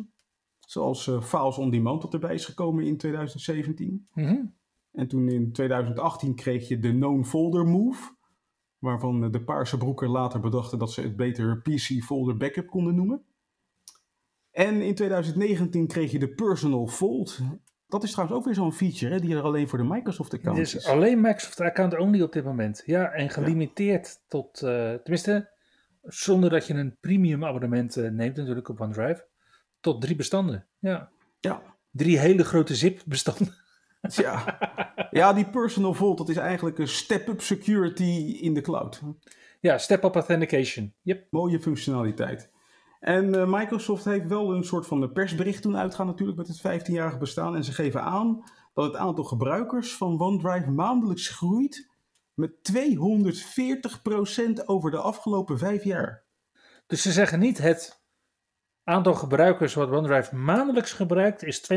Zoals 0.59 1.07
uh, 1.07 1.23
Files 1.23 1.59
on 1.59 1.71
Demand 1.71 2.03
dat 2.03 2.15
erbij 2.15 2.35
is 2.35 2.45
gekomen 2.45 2.85
in 2.85 2.97
2017. 2.97 4.09
Mm 4.15 4.25
-hmm. 4.25 4.55
En 4.93 5.09
toen 5.09 5.29
in 5.29 5.53
2018 5.53 6.35
kreeg 6.35 6.69
je 6.69 6.79
de 6.79 6.91
Known 6.91 7.25
Folder 7.25 7.67
Move 7.67 8.19
waarvan 8.81 9.31
de 9.31 9.43
Paarse 9.43 9.77
Broeker 9.77 10.09
later 10.09 10.41
bedachten 10.41 10.79
dat 10.79 10.93
ze 10.93 11.01
het 11.01 11.17
beter 11.17 11.61
PC 11.61 12.03
Folder 12.03 12.37
Backup 12.37 12.67
konden 12.67 12.95
noemen. 12.95 13.25
En 14.51 14.83
in 14.83 14.95
2019 14.95 15.87
kreeg 15.87 16.11
je 16.11 16.19
de 16.19 16.29
Personal 16.29 16.87
Fold. 16.87 17.39
Dat 17.87 18.03
is 18.03 18.11
trouwens 18.11 18.39
ook 18.39 18.45
weer 18.45 18.55
zo'n 18.55 18.73
feature 18.73 19.13
hè, 19.13 19.21
die 19.21 19.37
er 19.37 19.43
alleen 19.43 19.69
voor 19.69 19.79
de 19.79 19.85
Microsoft 19.85 20.35
account 20.35 20.59
is. 20.59 20.75
is. 20.75 20.87
alleen 20.87 21.21
Microsoft 21.21 21.61
account 21.61 21.99
only 21.99 22.21
op 22.21 22.33
dit 22.33 22.45
moment. 22.45 22.83
Ja, 22.87 23.11
en 23.11 23.31
gelimiteerd 23.31 24.07
ja. 24.07 24.25
tot, 24.29 24.63
uh, 24.63 24.93
tenminste, 24.93 25.51
zonder 26.03 26.51
dat 26.51 26.67
je 26.67 26.75
een 26.75 26.97
premium 27.01 27.45
abonnement 27.45 27.97
uh, 27.97 28.11
neemt 28.11 28.37
natuurlijk 28.37 28.69
op 28.69 28.81
OneDrive, 28.81 29.27
tot 29.81 30.01
drie 30.01 30.17
bestanden. 30.17 30.67
Ja. 30.79 31.11
Ja. 31.41 31.63
Drie 31.91 32.19
hele 32.19 32.45
grote 32.45 32.75
zip 32.75 33.03
bestanden. 33.07 33.55
Ja. 34.01 34.59
ja, 35.11 35.33
die 35.33 35.51
personal 35.51 35.95
vault, 35.95 36.19
dat 36.19 36.29
is 36.29 36.37
eigenlijk 36.37 36.79
een 36.79 36.89
step-up 36.89 37.41
security 37.41 38.39
in 38.41 38.55
de 38.55 38.61
cloud. 38.61 39.03
Ja, 39.61 39.79
step-up 39.79 40.15
authentication. 40.15 40.95
Yep. 41.03 41.27
Mooie 41.31 41.61
functionaliteit. 41.61 42.51
En 43.01 43.35
uh, 43.37 43.47
Microsoft 43.47 44.05
heeft 44.05 44.27
wel 44.27 44.55
een 44.55 44.65
soort 44.65 44.87
van 44.87 45.13
persbericht 45.13 45.63
toen 45.63 45.77
uitgaan 45.77 46.07
natuurlijk 46.07 46.39
met 46.39 46.49
het 46.49 46.83
15-jarig 46.83 47.19
bestaan. 47.19 47.57
En 47.57 47.65
ze 47.65 47.73
geven 47.73 48.03
aan 48.03 48.45
dat 48.75 48.85
het 48.85 48.97
aantal 48.97 49.25
gebruikers 49.25 49.97
van 49.97 50.21
OneDrive 50.21 50.71
maandelijks 50.71 51.29
groeit 51.29 51.89
met 52.35 52.51
240% 52.73 54.65
over 54.65 54.91
de 54.91 54.99
afgelopen 54.99 55.59
vijf 55.59 55.85
jaar. 55.85 56.25
Dus 56.87 57.03
ze 57.03 57.13
zeggen 57.13 57.39
niet 57.39 57.59
het 57.59 58.03
aantal 58.85 59.15
gebruikers 59.15 59.75
wat 59.75 59.91
OneDrive 59.91 60.37
maandelijks 60.37 60.93
gebruikt 60.93 61.43
is 61.43 61.73
240% 61.73 61.75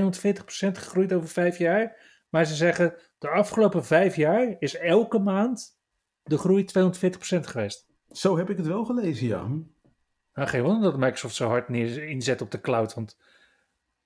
gegroeid 0.71 1.13
over 1.13 1.29
vijf 1.29 1.57
jaar. 1.57 2.11
Maar 2.33 2.45
ze 2.45 2.55
zeggen, 2.55 2.95
de 3.17 3.29
afgelopen 3.29 3.85
vijf 3.85 4.15
jaar 4.15 4.55
is 4.59 4.75
elke 4.75 5.19
maand 5.19 5.79
de 6.23 6.37
groei 6.37 6.65
240% 6.65 7.39
geweest. 7.39 7.87
Zo 8.07 8.37
heb 8.37 8.49
ik 8.49 8.57
het 8.57 8.65
wel 8.65 8.85
gelezen, 8.85 9.27
ja. 9.27 9.47
Nou, 10.33 10.47
geen 10.47 10.63
wonder 10.63 10.91
dat 10.91 10.99
Microsoft 10.99 11.35
zo 11.35 11.47
hard 11.47 11.69
neer 11.69 12.07
inzet 12.07 12.41
op 12.41 12.51
de 12.51 12.61
cloud. 12.61 12.93
Want 12.93 13.17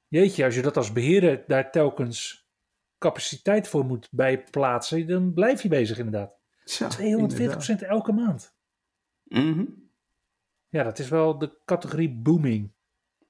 jeetje, 0.07 0.45
als 0.45 0.55
je 0.55 0.61
dat 0.61 0.77
als 0.77 0.91
beheerder 0.91 1.43
daar 1.47 1.71
telkens 1.71 2.47
capaciteit 2.97 3.67
voor 3.67 3.85
moet 3.85 4.07
bijplaatsen, 4.11 5.07
dan 5.07 5.33
blijf 5.33 5.61
je 5.61 5.69
bezig 5.69 5.97
inderdaad. 5.97 6.39
Ja, 6.63 6.89
240% 6.89 6.99
inderdaad. 6.99 7.81
elke 7.81 8.11
maand. 8.11 8.55
Mm 9.23 9.53
-hmm. 9.53 9.89
Ja, 10.67 10.83
dat 10.83 10.99
is 10.99 11.09
wel 11.09 11.37
de 11.37 11.61
categorie 11.65 12.15
booming. 12.15 12.73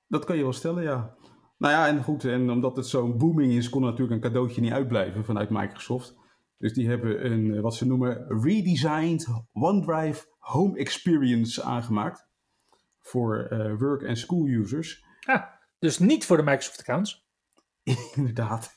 Dat 0.07 0.25
kan 0.25 0.37
je 0.37 0.43
wel 0.43 0.53
stellen, 0.53 0.83
ja. 0.83 1.16
Nou 1.57 1.73
ja, 1.73 1.87
en 1.87 2.03
goed, 2.03 2.25
en 2.25 2.49
omdat 2.49 2.75
het 2.75 2.87
zo'n 2.87 3.17
booming 3.17 3.53
is, 3.53 3.69
kon 3.69 3.81
natuurlijk 3.81 4.11
een 4.11 4.31
cadeautje 4.31 4.61
niet 4.61 4.71
uitblijven 4.71 5.25
vanuit 5.25 5.49
Microsoft. 5.49 6.15
Dus 6.57 6.73
die 6.73 6.87
hebben 6.87 7.31
een, 7.31 7.61
wat 7.61 7.75
ze 7.75 7.85
noemen, 7.87 8.41
redesigned 8.41 9.27
OneDrive 9.53 10.25
Home 10.39 10.77
Experience 10.77 11.63
aangemaakt. 11.63 12.27
Voor 12.99 13.47
uh, 13.51 13.77
work- 13.77 14.01
en 14.01 14.17
school 14.17 14.47
users. 14.47 15.05
Ah, 15.25 15.43
dus 15.79 15.99
niet 15.99 16.25
voor 16.25 16.37
de 16.37 16.43
Microsoft 16.43 16.79
accounts? 16.79 17.27
Inderdaad. 18.15 18.75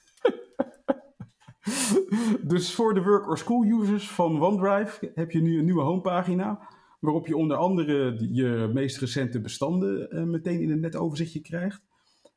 dus 2.42 2.74
voor 2.74 2.94
de 2.94 3.02
work- 3.02 3.28
or 3.28 3.38
school 3.38 3.64
users 3.64 4.10
van 4.10 4.42
OneDrive 4.42 5.12
heb 5.14 5.30
je 5.30 5.40
nu 5.40 5.58
een 5.58 5.64
nieuwe 5.64 5.82
homepagina. 5.82 6.68
Waarop 7.00 7.26
je 7.26 7.36
onder 7.36 7.56
andere 7.56 8.28
je 8.32 8.70
meest 8.74 8.98
recente 8.98 9.40
bestanden 9.40 10.16
uh, 10.16 10.24
meteen 10.24 10.60
in 10.60 10.70
een 10.70 10.80
net 10.80 10.96
overzichtje 10.96 11.40
krijgt 11.40 11.88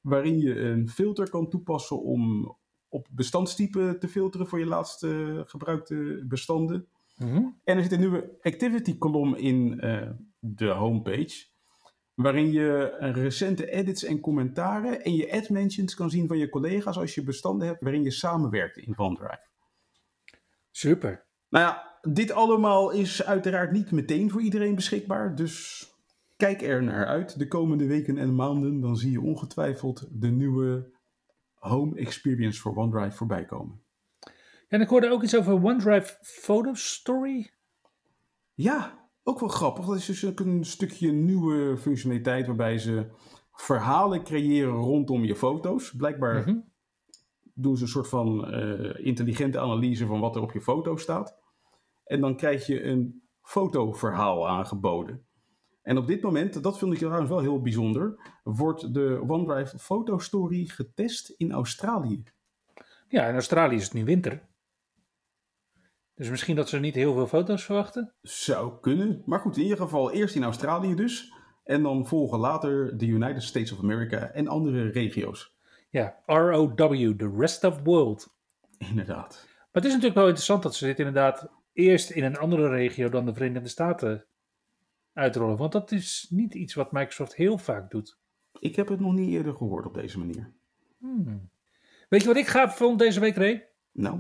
waarin 0.04 0.40
je 0.40 0.60
een 0.60 0.90
filter 0.90 1.30
kan 1.30 1.50
toepassen 1.50 2.02
om 2.02 2.56
op 2.88 3.08
bestandstype 3.12 3.98
te 4.00 4.08
filteren 4.08 4.48
voor 4.48 4.60
je 4.60 4.66
laatste 4.66 5.44
gebruikte 5.46 6.24
bestanden. 6.28 6.88
Mm 7.18 7.30
-hmm. 7.30 7.60
En 7.64 7.78
er 7.78 7.84
zit 7.84 7.92
een 7.92 8.00
nieuwe 8.00 8.38
activity 8.42 8.98
kolom 8.98 9.36
in 9.36 9.86
uh, 9.86 10.10
de 10.40 10.68
homepage, 10.68 11.46
waarin 12.14 12.52
je 12.52 12.98
recente 13.00 13.72
edits 13.72 14.04
en 14.04 14.20
commentaren 14.20 15.04
en 15.04 15.16
je 15.16 15.32
ad 15.32 15.50
mentions 15.50 15.96
kan 15.96 16.10
zien 16.10 16.28
van 16.28 16.38
je 16.38 16.50
collega's 16.50 16.98
als 16.98 17.16
je 17.16 17.24
bestanden 17.24 17.68
hebt 17.68 17.82
waarin 17.82 18.04
je 18.04 18.12
samenwerkt 18.12 18.78
in 18.78 18.98
OneDrive. 18.98 19.48
Super. 20.72 21.26
Nou 21.50 21.66
ja, 21.66 21.98
dit 22.02 22.32
allemaal 22.32 22.92
is 22.92 23.24
uiteraard 23.24 23.72
niet 23.72 23.92
meteen 23.92 24.32
voor 24.32 24.42
iedereen 24.42 24.76
beschikbaar, 24.76 25.36
dus 25.36 25.88
kijk 26.38 26.62
er 26.62 26.84
naar 26.84 27.06
uit 27.06 27.40
de 27.40 27.48
komende 27.48 27.86
weken 27.88 28.18
en 28.18 28.36
maanden. 28.36 28.80
Dan 28.80 28.96
zie 28.98 29.12
je 29.12 29.22
ongetwijfeld 29.22 30.08
de 30.12 30.28
nieuwe 30.32 30.92
Home 31.54 31.96
Experience 31.96 32.62
voor 32.62 32.76
OneDrive 32.76 33.18
voorbij 33.18 33.46
komen. 33.46 33.82
En 34.68 34.82
ik 34.82 34.88
hoorde 34.88 35.10
ook 35.10 35.24
iets 35.24 35.38
over 35.38 35.54
OneDrive 35.64 36.18
Photo 36.22 36.74
Story. 36.74 37.52
Ja, 38.54 39.08
ook 39.24 39.40
wel 39.40 39.50
grappig. 39.50 39.86
Dat 39.86 39.96
is 39.96 40.06
dus 40.06 40.26
ook 40.26 40.40
een 40.40 40.66
stukje 40.66 41.12
nieuwe 41.12 41.78
functionaliteit 41.78 42.46
waarbij 42.48 42.78
ze 42.78 43.06
verhalen 43.54 44.24
creëren 44.24 44.74
rondom 44.74 45.24
je 45.24 45.36
foto's. 45.36 45.92
Blijkbaar 45.96 46.40
Mhm. 46.40 46.60
doen 47.54 47.78
ze 47.78 47.84
een 47.84 47.90
soort 47.90 48.08
van 48.08 48.46
eh, 48.52 49.06
intelligente 49.06 49.60
analyse 49.60 50.06
van 50.06 50.20
wat 50.20 50.36
er 50.36 50.42
op 50.42 50.52
je 50.52 50.62
foto 50.62 50.96
staat. 50.96 51.38
En 52.04 52.22
dan 52.22 52.36
krijg 52.36 52.66
je 52.66 52.84
een 52.84 53.24
fotoverhaal 53.42 54.50
aangeboden. 54.50 55.26
En 55.84 55.98
op 55.98 56.08
dit 56.08 56.22
moment, 56.22 56.64
dat 56.64 56.78
vind 56.78 56.94
ik 56.94 56.98
trouwens 56.98 57.30
wel 57.30 57.40
heel 57.40 57.62
bijzonder, 57.62 58.20
wordt 58.44 58.94
de 58.94 59.24
OneDrive 59.28 59.80
Photo 59.80 60.18
Story 60.18 60.66
getest 60.66 61.30
in 61.30 61.52
Australië. 61.52 62.24
Ja, 63.08 63.28
in 63.28 63.34
Australië 63.34 63.76
is 63.76 63.84
het 63.84 63.94
nu 63.94 64.06
winter. 64.06 64.42
Dus 66.16 66.30
misschien 66.30 66.56
dat 66.56 66.70
ze 66.70 66.80
niet 66.80 66.96
heel 66.96 67.14
veel 67.14 67.28
foto's 67.28 67.64
verwachten. 67.64 68.14
Zou 68.22 68.80
kunnen. 68.82 69.24
Maar 69.26 69.40
goed, 69.40 69.58
in 69.58 69.64
ieder 69.64 69.78
geval 69.78 70.12
eerst 70.12 70.36
in 70.36 70.44
Australië 70.44 70.96
dus. 70.96 71.34
En 71.64 71.84
dan 71.84 72.08
volgen 72.08 72.40
later 72.40 72.98
de 72.98 73.06
United 73.06 73.44
States 73.44 73.72
of 73.72 73.80
America 73.80 74.32
en 74.32 74.48
andere 74.48 74.90
regio's. 74.90 75.56
Ja, 75.90 76.20
ROW, 76.26 77.18
the 77.18 77.36
rest 77.38 77.64
of 77.64 77.80
world. 77.84 78.36
Inderdaad. 78.78 79.48
Maar 79.48 79.82
het 79.82 79.86
is 79.86 79.90
natuurlijk 79.90 80.16
wel 80.16 80.26
interessant 80.28 80.64
dat 80.64 80.76
ze 80.76 80.86
dit 80.86 81.00
inderdaad 81.00 81.50
eerst 81.74 82.10
in 82.10 82.24
een 82.24 82.38
andere 82.38 82.70
regio 82.70 83.10
dan 83.10 83.26
de 83.26 83.34
Verenigde 83.34 83.70
Staten 83.70 84.26
uitrollen. 85.14 85.58
Want 85.58 85.72
dat 85.72 85.92
is 85.92 86.28
niet 86.30 86.54
iets 86.54 86.74
wat 86.74 86.92
Microsoft 86.92 87.36
heel 87.36 87.58
vaak 87.58 87.92
doet. 87.92 88.18
Ik 88.60 88.76
heb 88.76 88.88
het 88.88 89.00
nog 89.00 89.14
niet 89.14 89.30
eerder 89.30 89.54
gehoord 89.54 89.86
op 89.86 89.94
deze 89.94 90.20
manier. 90.20 90.52
Hmm. 90.98 91.50
Weet 92.10 92.22
je 92.22 92.28
wat 92.28 92.38
ik 92.38 92.48
gaaf 92.48 92.78
vond 92.78 93.00
deze 93.00 93.20
week, 93.20 93.36
Ray? 93.36 93.68
Nou, 93.92 94.20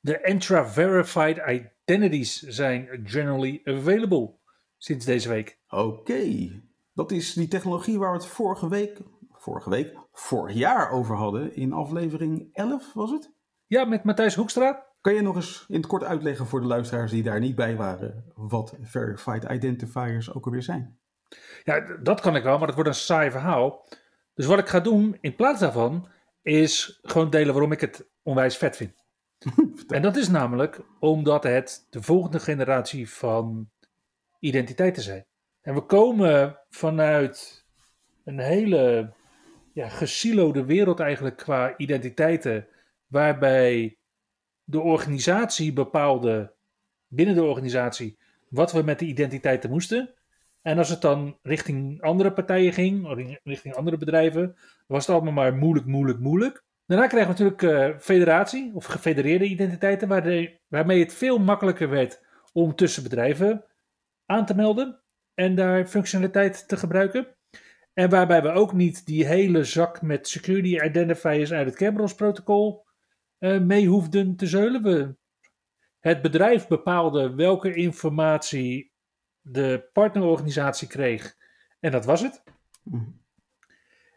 De 0.00 0.18
Entra-verified 0.18 1.38
identities 1.84 2.42
zijn 2.42 3.00
generally 3.04 3.60
available 3.64 4.34
sinds 4.76 5.04
deze 5.04 5.28
week. 5.28 5.58
oké. 5.68 6.50
Dat 6.92 7.12
is 7.12 7.32
die 7.32 7.48
technologie 7.48 7.98
waar 7.98 8.10
we 8.12 8.16
het 8.16 8.26
vorige 8.26 8.68
week, 8.68 8.98
vorige 9.32 9.70
week, 9.70 9.96
vorig 10.12 10.54
jaar 10.56 10.90
over 10.90 11.16
hadden. 11.16 11.54
In 11.56 11.72
aflevering 11.72 12.48
11 12.52 12.92
was 12.92 13.10
het? 13.10 13.30
Ja, 13.66 13.84
met 13.84 14.04
Matthijs 14.04 14.34
Hoekstra. 14.34 14.86
Kan 15.00 15.14
je 15.14 15.22
nog 15.22 15.36
eens 15.36 15.64
in 15.68 15.76
het 15.76 15.86
kort 15.86 16.04
uitleggen 16.04 16.46
voor 16.46 16.60
de 16.60 16.66
luisteraars 16.66 17.10
die 17.10 17.22
daar 17.22 17.40
niet 17.40 17.54
bij 17.54 17.76
waren, 17.76 18.24
wat 18.34 18.76
verified 18.82 19.44
identifiers 19.44 20.34
ook 20.34 20.44
alweer 20.44 20.62
zijn? 20.62 20.98
Ja, 21.64 21.96
dat 22.02 22.20
kan 22.20 22.36
ik 22.36 22.42
wel, 22.42 22.58
maar 22.58 22.66
dat 22.66 22.74
wordt 22.74 22.90
een 22.90 22.96
saai 22.96 23.30
verhaal. 23.30 23.88
Dus 24.34 24.46
wat 24.46 24.58
ik 24.58 24.68
ga 24.68 24.80
doen 24.80 25.18
in 25.20 25.36
plaats 25.36 25.60
daarvan 25.60 26.08
is 26.42 26.98
gewoon 27.02 27.30
delen 27.30 27.52
waarom 27.52 27.72
ik 27.72 27.80
het 27.80 28.08
onwijs 28.22 28.56
vet 28.56 28.76
vind. 28.76 29.04
en 29.88 30.02
dat 30.02 30.16
is 30.16 30.28
namelijk 30.28 30.80
omdat 31.00 31.42
het 31.42 31.86
de 31.90 32.02
volgende 32.02 32.40
generatie 32.40 33.10
van 33.10 33.70
identiteiten 34.38 35.02
zijn. 35.02 35.26
En 35.60 35.74
we 35.74 35.80
komen 35.80 36.58
vanuit 36.68 37.66
een 38.24 38.38
hele 38.38 39.12
ja, 39.72 39.88
gesilode 39.88 40.64
wereld 40.64 41.00
eigenlijk 41.00 41.36
qua 41.36 41.76
identiteiten, 41.76 42.68
waarbij 43.06 43.97
de 44.68 44.80
organisatie 44.80 45.72
bepaalde, 45.72 46.54
binnen 47.06 47.34
de 47.34 47.42
organisatie, 47.42 48.18
wat 48.48 48.72
we 48.72 48.82
met 48.82 48.98
de 48.98 49.04
identiteiten 49.04 49.70
moesten. 49.70 50.14
En 50.62 50.78
als 50.78 50.88
het 50.88 51.00
dan 51.00 51.38
richting 51.42 52.02
andere 52.02 52.32
partijen 52.32 52.72
ging, 52.72 53.06
of 53.06 53.18
richting 53.44 53.74
andere 53.74 53.96
bedrijven, 53.96 54.56
was 54.86 55.06
het 55.06 55.14
allemaal 55.14 55.32
maar 55.32 55.54
moeilijk, 55.54 55.86
moeilijk, 55.86 56.18
moeilijk. 56.18 56.64
Daarna 56.86 57.06
kregen 57.06 57.34
we 57.34 57.44
natuurlijk 57.44 57.62
eh, 57.62 58.00
federatie 58.00 58.70
of 58.74 58.84
gefedereerde 58.84 59.44
identiteiten, 59.44 60.08
waarde- 60.08 60.58
waarmee 60.68 61.00
het 61.00 61.14
veel 61.14 61.38
makkelijker 61.38 61.88
werd 61.88 62.22
om 62.52 62.74
tussen 62.74 63.02
bedrijven 63.02 63.64
aan 64.26 64.46
te 64.46 64.54
melden 64.54 65.02
en 65.34 65.54
daar 65.54 65.86
functionaliteit 65.86 66.68
te 66.68 66.76
gebruiken. 66.76 67.26
En 67.94 68.10
waarbij 68.10 68.42
we 68.42 68.50
ook 68.50 68.72
niet 68.72 69.06
die 69.06 69.26
hele 69.26 69.64
zak 69.64 70.02
met 70.02 70.28
security 70.28 70.78
identifiers 70.84 71.52
uit 71.52 71.66
het 71.66 71.76
Kerberos 71.76 72.14
protocol 72.14 72.86
mee 73.38 73.86
hoefden 73.86 74.36
te 74.36 74.46
zeulen. 74.46 74.82
We, 74.82 75.16
het 75.98 76.22
bedrijf 76.22 76.66
bepaalde 76.66 77.34
welke 77.34 77.74
informatie 77.74 78.92
de 79.40 79.88
partnerorganisatie 79.92 80.88
kreeg. 80.88 81.36
En 81.80 81.90
dat 81.90 82.04
was 82.04 82.20
het. 82.20 82.42
Mhm. 82.82 83.10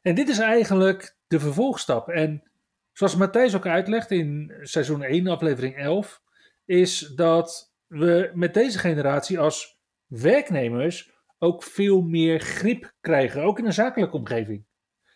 En 0.01 0.15
dit 0.15 0.29
is 0.29 0.39
eigenlijk 0.39 1.17
de 1.27 1.39
vervolgstap. 1.39 2.09
En 2.09 2.51
zoals 2.91 3.15
Matthijs 3.15 3.55
ook 3.55 3.65
uitlegt 3.65 4.11
in 4.11 4.53
seizoen 4.61 5.03
1, 5.03 5.27
aflevering 5.27 5.75
11, 5.75 6.21
is 6.65 6.99
dat 6.99 7.73
we 7.87 8.31
met 8.33 8.53
deze 8.53 8.79
generatie 8.79 9.39
als 9.39 9.79
werknemers 10.05 11.11
ook 11.37 11.63
veel 11.63 12.01
meer 12.01 12.39
grip 12.39 12.93
krijgen, 13.01 13.43
ook 13.43 13.59
in 13.59 13.65
een 13.65 13.73
zakelijke 13.73 14.17
omgeving. 14.17 14.65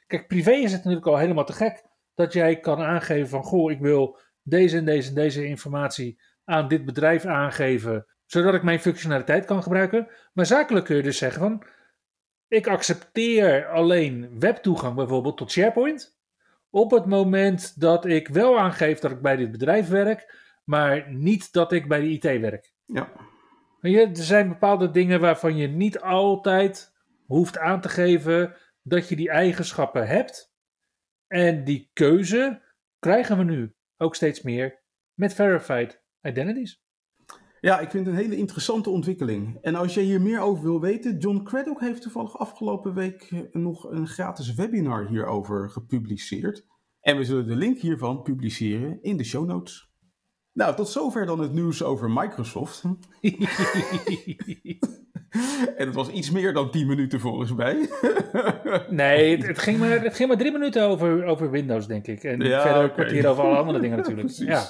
Kijk, 0.08 0.28
privé 0.28 0.52
is 0.52 0.72
het 0.72 0.84
natuurlijk 0.84 1.08
al 1.08 1.18
helemaal 1.18 1.46
te 1.46 1.54
gek 1.54 1.84
dat 2.16 2.34
jij 2.34 2.60
kan 2.60 2.80
aangeven 2.80 3.30
van, 3.30 3.44
goh, 3.44 3.72
ik 3.72 3.80
wil 3.80 4.20
deze 4.42 4.78
en 4.78 4.86
deze 4.86 5.10
en 5.10 5.16
deze 5.16 5.46
informatie 5.46 6.22
aan 6.44 6.68
dit 6.68 6.86
bedrijf 6.86 7.26
aangeven, 7.26 8.06
zodat 8.26 8.54
ik 8.54 8.64
mijn 8.64 8.80
functionaliteit 8.80 9.46
kan 9.46 9.64
gebruiken. 9.64 10.08
Maar 10.34 10.46
zakelijk 10.46 10.86
kun 10.86 10.96
je 10.96 11.04
dus 11.04 11.18
zeggen 11.18 11.42
van, 11.42 11.64
ik 12.48 12.68
accepteer 12.68 13.68
alleen 13.68 14.40
webtoegang 14.40 14.96
bijvoorbeeld 14.96 15.38
tot 15.38 15.52
SharePoint. 15.52 16.18
Op 16.70 16.92
het 16.92 17.06
moment 17.06 17.80
dat 17.80 18.06
ik 18.06 18.28
wel 18.28 18.60
aangeef 18.60 19.00
dat 19.00 19.12
ik 19.12 19.22
bij 19.22 19.36
dit 19.36 19.52
bedrijf 19.52 19.88
werk, 19.88 20.36
maar 20.64 21.14
niet 21.14 21.54
dat 21.54 21.72
ik 21.72 21.88
bij 21.88 22.00
de 22.00 22.10
IT 22.10 22.24
werk. 22.24 22.74
Ja, 22.86 23.12
je, 23.82 24.00
er 24.00 24.16
zijn 24.16 24.48
bepaalde 24.48 24.92
dingen 24.92 25.20
waarvan 25.20 25.58
je 25.58 25.68
niet 25.68 26.00
altijd 26.00 26.94
hoeft 27.26 27.58
aan 27.58 27.82
te 27.82 27.90
geven 27.90 28.56
dat 28.82 29.10
je 29.10 29.16
die 29.16 29.30
eigenschappen 29.30 30.08
hebt. 30.08 30.55
En 31.28 31.64
die 31.64 31.90
keuze 31.94 32.62
krijgen 33.00 33.38
we 33.38 33.44
nu 33.44 33.76
ook 33.98 34.16
steeds 34.16 34.42
meer 34.42 34.84
met 35.14 35.34
verified 35.34 36.02
identities. 36.22 36.84
Ja, 37.62 37.80
ik 37.80 37.90
vind 37.90 38.06
het 38.06 38.16
een 38.16 38.22
hele 38.22 38.36
interessante 38.36 38.90
ontwikkeling. 38.90 39.58
En 39.62 39.76
als 39.76 39.94
jij 39.94 40.04
hier 40.04 40.22
meer 40.22 40.40
over 40.40 40.64
wil 40.64 40.82
weten, 40.82 41.18
John 41.18 41.44
Craddock 41.44 41.80
heeft 41.80 42.02
toevallig 42.02 42.38
afgelopen 42.38 42.94
week 42.94 43.22
eh, 43.32 43.40
nog 43.52 43.92
een 43.92 44.08
gratis 44.08 44.54
webinar 44.54 45.08
hierover 45.08 45.70
gepubliceerd. 45.70 46.66
En 47.02 47.18
we 47.18 47.24
zullen 47.24 47.48
de 47.48 47.56
link 47.56 47.78
hiervan 47.78 48.22
publiceren 48.22 49.02
in 49.02 49.18
de 49.18 49.24
show 49.24 49.46
notes. 49.46 49.90
Nou, 50.54 50.76
tot 50.76 50.90
zover 50.90 51.26
dan 51.26 51.40
het 51.40 51.54
nieuws 51.54 51.84
over 51.84 52.12
Microsoft. 52.12 52.84
en 55.78 55.86
het 55.86 55.96
was 55.96 56.10
iets 56.10 56.32
meer 56.32 56.54
dan 56.54 56.72
10 56.72 56.88
minuten 56.88 57.20
volgens 57.20 57.54
mij. 57.54 57.74
nee, 58.90 59.36
het, 59.38 59.48
het, 59.48 59.60
ging 59.60 59.80
maar, 59.80 60.02
het 60.02 60.16
ging 60.16 60.28
maar 60.30 60.38
drie 60.38 60.52
minuten 60.52 60.84
over, 60.88 61.24
over 61.26 61.52
Windows, 61.52 61.88
denk 61.88 62.08
ik. 62.08 62.24
En 62.24 62.40
Ja, 62.40 62.62
verder 62.62 62.80
een 62.80 62.86
oké. 62.86 62.94
kwartier 62.94 63.28
over 63.28 63.44
alle 63.44 63.58
andere 63.58 63.80
dingen 63.80 63.98
natuurlijk. 63.98 64.30
Ja. 64.46 64.68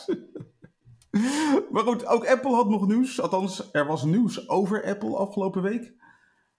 Maar 1.72 1.84
goed, 1.84 2.06
ook 2.06 2.28
Apple 2.28 2.56
had 2.56 2.70
nog 2.70 2.88
nieuws. 2.88 3.22
Althans, 3.22 3.70
er 3.72 3.86
was 3.86 4.04
nieuws 4.04 4.50
over 4.50 4.86
Apple 4.86 5.16
afgelopen 5.16 5.62
week. 5.62 5.94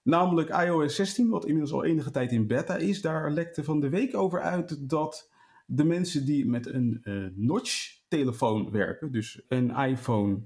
Namelijk 0.02 0.48
iOS 0.48 0.94
16, 0.94 1.28
wat 1.28 1.44
inmiddels 1.44 1.72
al 1.72 1.84
enige 1.84 2.10
tijd 2.10 2.32
in 2.32 2.46
beta 2.46 2.76
is. 2.76 3.00
Daar 3.00 3.30
lekte 3.30 3.64
van 3.64 3.80
de 3.80 3.88
week 3.88 4.16
over 4.16 4.40
uit 4.40 4.88
dat 4.88 5.30
de 5.66 5.84
mensen 5.84 6.24
die 6.24 6.46
met 6.46 6.66
een 6.66 7.00
eh, 7.02 7.14
notch-telefoon 7.34 8.70
werken, 8.70 9.12
dus 9.12 9.44
een 9.48 9.70
iPhone 9.70 10.42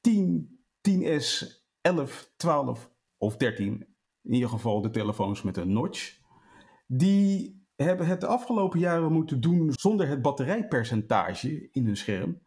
10, 0.00 0.58
10S, 0.90 1.46
11, 1.96 2.32
12 2.36 2.90
of 3.16 3.36
13, 3.36 3.86
in 4.22 4.32
ieder 4.32 4.48
geval 4.48 4.80
de 4.80 4.90
telefoons 4.90 5.42
met 5.42 5.56
een 5.56 5.72
notch, 5.72 6.18
die 6.86 7.66
hebben 7.76 8.06
het 8.06 8.20
de 8.20 8.26
afgelopen 8.26 8.78
jaren 8.78 9.12
moeten 9.12 9.40
doen 9.40 9.72
zonder 9.72 10.08
het 10.08 10.22
batterijpercentage 10.22 11.68
in 11.72 11.86
hun 11.86 11.96
scherm. 11.96 12.40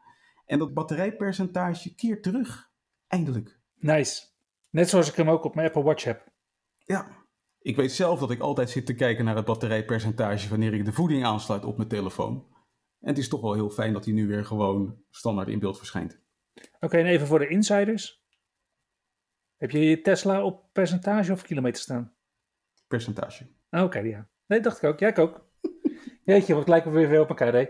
En 0.46 0.60
dat 0.60 0.74
batterijpercentage 0.74 1.96
keert 1.96 2.24
terug. 2.24 2.70
Eindelijk. 3.08 3.60
Nice. 3.76 4.24
Net 4.70 4.90
zoals 4.90 5.10
ik 5.10 5.16
hem 5.16 5.30
ook 5.30 5.44
op 5.44 5.56
mijn 5.56 5.68
Apple 5.68 5.84
Watch 5.84 6.04
heb. 6.04 6.32
Ja. 6.86 7.20
Ik 7.62 7.76
weet 7.76 7.92
zelf 7.92 8.20
dat 8.20 8.32
ik 8.32 8.40
altijd 8.40 8.70
zit 8.70 8.86
te 8.86 8.96
kijken 8.96 9.26
naar 9.26 9.36
het 9.36 9.46
batterijpercentage 9.46 10.50
wanneer 10.50 10.74
ik 10.74 10.86
de 10.86 10.94
voeding 10.94 11.26
aansluit 11.26 11.66
op 11.66 11.78
mijn 11.78 11.90
telefoon. 11.90 12.46
En 13.00 13.08
het 13.08 13.18
is 13.18 13.28
toch 13.28 13.42
wel 13.42 13.54
heel 13.54 13.70
fijn 13.70 13.94
dat 13.94 14.06
hij 14.06 14.14
nu 14.14 14.28
weer 14.28 14.46
gewoon 14.46 14.98
standaard 15.10 15.48
in 15.48 15.60
beeld 15.60 15.78
verschijnt. 15.78 16.20
Oké, 16.80 16.98
en 16.98 17.06
even 17.06 17.28
voor 17.28 17.40
de 17.40 17.48
insiders. 17.48 18.21
Heb 19.62 19.72
je 19.72 19.80
je 19.90 20.02
Tesla 20.02 20.44
op 20.44 20.66
percentage 20.72 21.32
of 21.32 21.42
kilometer 21.42 21.82
staan? 21.82 22.14
percentage. 22.88 23.48
Ah, 23.70 23.84
Oké, 23.84 24.00
ja. 24.00 24.28
Nee, 24.46 24.60
dacht 24.60 24.78
ik 24.78 24.90
ook. 24.90 25.00
Ja, 25.00 25.08
ik 25.08 25.20
ook. 25.20 25.46
Jeetje, 26.26 26.54
wat 26.54 26.68
lijken 26.68 26.92
we 26.92 26.98
weer 26.98 27.08
veel 27.08 27.22
op 27.22 27.30
elkaar, 27.30 27.54
hè? 27.54 27.66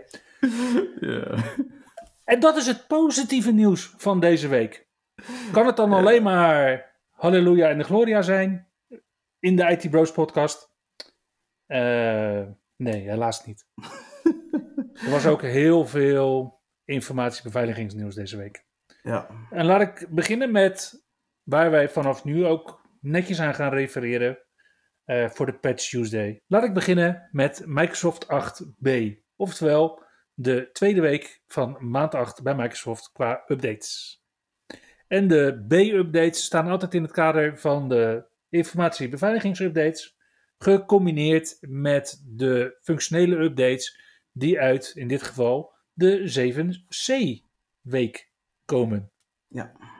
Ja. 1.00 1.44
En 2.24 2.40
dat 2.40 2.56
is 2.56 2.66
het 2.66 2.86
positieve 2.86 3.52
nieuws 3.52 3.94
van 3.96 4.20
deze 4.20 4.48
week. 4.48 4.86
Kan 5.52 5.66
het 5.66 5.76
dan 5.76 5.92
alleen 5.92 6.22
maar 6.22 6.90
halleluja 7.10 7.68
en 7.68 7.78
de 7.78 7.84
gloria 7.84 8.22
zijn 8.22 8.68
in 9.38 9.56
de 9.56 9.70
IT 9.70 9.90
Bros 9.90 10.12
podcast? 10.12 10.74
Eh, 11.66 12.42
nee, 12.76 13.08
helaas 13.08 13.46
niet. 13.46 13.66
er 15.04 15.10
was 15.10 15.26
ook 15.26 15.42
heel 15.42 15.86
veel 15.86 16.60
informatiebeveiligingsnieuws 16.84 18.14
deze 18.14 18.36
week. 18.36 18.64
Ja. 19.02 19.28
En 19.50 19.64
laat 19.64 19.80
ik 19.80 20.06
beginnen 20.10 20.50
met 20.50 21.01
waar 21.42 21.70
wij 21.70 21.88
vanaf 21.88 22.24
nu 22.24 22.46
ook 22.46 22.80
netjes 23.00 23.40
aan 23.40 23.54
gaan 23.54 23.72
refereren 23.72 24.38
eh, 25.04 25.28
voor 25.28 25.46
de 25.46 25.58
Patch 25.58 25.88
Tuesday. 25.88 26.42
Laat 26.46 26.64
ik 26.64 26.74
beginnen 26.74 27.28
met 27.30 27.62
Microsoft 27.66 28.26
8b, 28.26 28.90
oftewel 29.36 30.02
de 30.34 30.68
tweede 30.72 31.00
week 31.00 31.42
van 31.46 31.76
maand 31.80 32.14
8 32.14 32.42
bij 32.42 32.54
Microsoft 32.54 33.12
qua 33.12 33.42
updates. 33.46 34.22
En 35.08 35.28
de 35.28 35.64
B-updates 35.68 36.44
staan 36.44 36.66
altijd 36.66 36.94
in 36.94 37.02
het 37.02 37.12
kader 37.12 37.58
van 37.58 37.88
de 37.88 38.24
informatiebeveiligingsupdates, 38.48 40.16
gecombineerd 40.58 41.56
met 41.60 42.22
de 42.26 42.78
functionele 42.82 43.36
updates 43.36 44.00
die 44.32 44.60
uit, 44.60 44.92
in 44.94 45.08
dit 45.08 45.22
geval, 45.22 45.72
de 45.92 46.52
7C-week 46.94 48.30
komen. 48.64 49.12
Ja. 49.48 49.91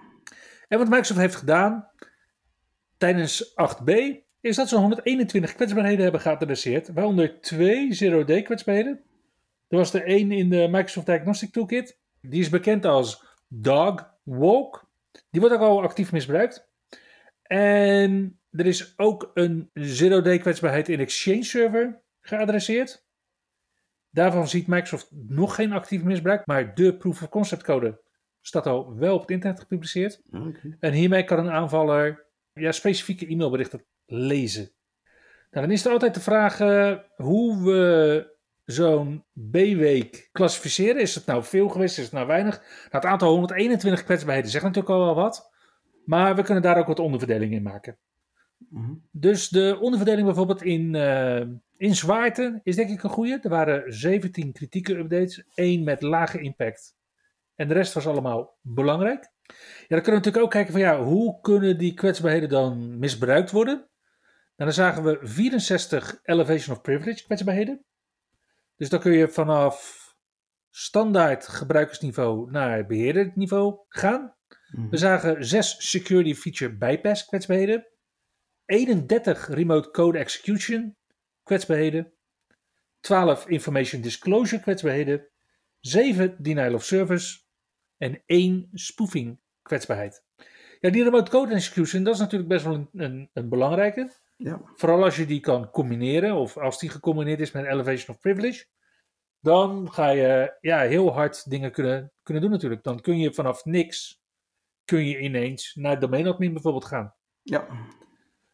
En 0.72 0.78
wat 0.78 0.88
Microsoft 0.88 1.20
heeft 1.20 1.36
gedaan 1.36 1.88
tijdens 2.96 3.50
8b 3.50 3.92
is 4.40 4.56
dat 4.56 4.68
ze 4.68 4.76
121 4.76 5.54
kwetsbaarheden 5.54 6.02
hebben 6.02 6.20
geadresseerd, 6.20 6.92
waaronder 6.92 7.40
twee 7.40 7.92
zero-day 7.92 8.42
kwetsbaarheden. 8.42 9.00
Er 9.68 9.76
was 9.76 9.94
er 9.94 10.04
één 10.04 10.30
in 10.30 10.48
de 10.48 10.68
Microsoft 10.70 11.06
Diagnostic 11.06 11.52
Toolkit. 11.52 11.98
Die 12.20 12.40
is 12.40 12.48
bekend 12.48 12.84
als 12.84 13.24
Dog 13.48 14.10
Walk. 14.22 14.90
Die 15.30 15.40
wordt 15.40 15.54
ook 15.56 15.60
al 15.60 15.82
actief 15.82 16.12
misbruikt. 16.12 16.68
En 17.42 18.40
er 18.50 18.66
is 18.66 18.98
ook 18.98 19.30
een 19.34 19.70
zero-day 19.74 20.38
kwetsbaarheid 20.38 20.88
in 20.88 21.00
Exchange 21.00 21.44
Server 21.44 22.00
geadresseerd. 22.20 23.04
Daarvan 24.10 24.48
ziet 24.48 24.66
Microsoft 24.66 25.08
nog 25.10 25.54
geen 25.54 25.72
actief 25.72 26.02
misbruik, 26.02 26.46
maar 26.46 26.74
de 26.74 26.96
proof 26.96 27.22
of 27.22 27.28
concept 27.28 27.62
code 27.62 28.01
staat 28.42 28.66
al 28.66 28.96
wel 28.96 29.14
op 29.14 29.20
het 29.20 29.30
internet 29.30 29.60
gepubliceerd. 29.60 30.22
Oké. 30.32 30.76
En 30.80 30.92
hiermee 30.92 31.24
kan 31.24 31.38
een 31.38 31.50
aanvaller 31.50 32.26
ja, 32.52 32.72
specifieke 32.72 33.26
e-mailberichten 33.26 33.84
lezen. 34.06 34.70
Nou, 35.50 35.66
dan 35.66 35.74
is 35.74 35.84
er 35.84 35.92
altijd 35.92 36.14
de 36.14 36.20
vraag 36.20 36.60
eh, 36.60 36.96
hoe 37.16 37.64
we 37.64 38.30
zo'n 38.64 39.24
B-week 39.50 40.28
klassificeren. 40.32 41.00
Is 41.00 41.14
het 41.14 41.26
nou 41.26 41.44
veel 41.44 41.68
geweest? 41.68 41.98
Is 41.98 42.04
het 42.04 42.12
nou 42.12 42.26
weinig? 42.26 42.58
Nou, 42.58 42.88
het 42.90 43.04
aantal 43.04 43.30
121 43.30 44.04
kwetsbaarheden 44.04 44.50
zegt 44.50 44.64
natuurlijk 44.64 44.94
al 44.94 45.04
wel 45.04 45.14
wat. 45.14 45.50
Maar 46.04 46.36
we 46.36 46.42
kunnen 46.42 46.62
daar 46.62 46.78
ook 46.78 46.86
wat 46.86 46.98
onderverdeling 46.98 47.52
in 47.52 47.62
maken. 47.62 47.98
Mhm. 48.68 48.92
Dus 49.10 49.48
de 49.48 49.78
onderverdeling 49.80 50.26
bijvoorbeeld 50.26 50.62
in, 50.62 50.94
eh, 50.94 51.40
in 51.76 51.94
zwaarte 51.94 52.60
is 52.62 52.76
denk 52.76 52.90
ik 52.90 53.02
een 53.02 53.10
goede. 53.10 53.38
Er 53.42 53.50
waren 53.50 53.92
17 53.92 54.52
kritieke 54.52 54.96
updates, 54.96 55.44
één 55.54 55.84
met 55.84 56.02
lage 56.02 56.40
impact. 56.40 56.96
En 57.54 57.68
de 57.68 57.74
rest 57.74 57.92
was 57.92 58.06
allemaal 58.06 58.58
belangrijk. 58.60 59.30
Ja, 59.46 59.54
dan 59.88 60.02
kunnen 60.02 60.04
we 60.04 60.26
natuurlijk 60.26 60.44
ook 60.44 60.50
kijken 60.50 60.72
van 60.72 60.80
ja, 60.80 61.02
hoe 61.02 61.40
kunnen 61.40 61.78
die 61.78 61.94
kwetsbaarheden 61.94 62.48
dan 62.48 62.98
misbruikt 62.98 63.50
worden? 63.50 63.76
Nou, 64.56 64.70
dan 64.70 64.72
zagen 64.72 65.02
we 65.02 65.18
64 65.22 66.20
Elevation 66.22 66.76
of 66.76 66.82
Privilege 66.82 67.24
kwetsbaarheden. 67.24 67.84
Dus 68.76 68.88
dan 68.88 69.00
kun 69.00 69.12
je 69.12 69.28
vanaf 69.28 70.02
standaard 70.70 71.48
gebruikersniveau 71.48 72.50
naar 72.50 72.86
beheerderniveau 72.86 73.84
gaan. 73.88 74.36
Mhm. 74.70 74.88
We 74.88 74.96
zagen 74.96 75.44
6 75.44 75.90
Security 75.90 76.34
Feature 76.34 76.76
Bypass 76.76 77.24
kwetsbaarheden. 77.24 77.86
31 78.64 79.48
Remote 79.48 79.90
Code 79.90 80.18
Execution 80.18 80.96
kwetsbaarheden. 81.42 82.12
12 83.00 83.46
Information 83.46 84.00
Disclosure 84.00 84.62
kwetsbaarheden. 84.62 85.28
7 85.80 86.36
Denial 86.38 86.74
of 86.74 86.84
Service. 86.84 87.40
En 88.02 88.22
1 88.26 88.68
Spoofing 88.72 89.38
kwetsbaarheid. 89.62 90.24
Ja, 90.80 90.90
die 90.90 91.02
Remote 91.02 91.30
Code 91.30 91.54
Execution, 91.54 92.04
dat 92.04 92.14
is 92.14 92.20
natuurlijk 92.20 92.48
best 92.48 92.64
wel 92.64 92.74
een, 92.74 92.88
een, 92.92 93.30
een 93.32 93.48
belangrijke. 93.48 94.12
Ja. 94.36 94.60
Vooral 94.74 95.04
als 95.04 95.16
je 95.16 95.26
die 95.26 95.40
kan 95.40 95.70
combineren, 95.70 96.34
of 96.34 96.56
als 96.56 96.78
die 96.78 96.90
gecombineerd 96.90 97.40
is 97.40 97.52
met 97.52 97.64
Elevation 97.64 98.14
of 98.14 98.20
Privilege. 98.20 98.64
Dan 99.40 99.92
ga 99.92 100.10
je 100.10 100.56
ja, 100.60 100.80
heel 100.80 101.12
hard 101.12 101.50
dingen 101.50 101.72
kunnen, 101.72 102.12
kunnen 102.22 102.42
doen 102.42 102.52
natuurlijk. 102.52 102.82
Dan 102.82 103.00
kun 103.00 103.18
je 103.18 103.34
vanaf 103.34 103.64
niks, 103.64 104.22
kun 104.84 105.06
je 105.06 105.18
ineens 105.18 105.74
naar 105.74 106.00
domeinadmin 106.00 106.52
bijvoorbeeld 106.52 106.84
gaan. 106.84 107.14
Ja. 107.42 107.66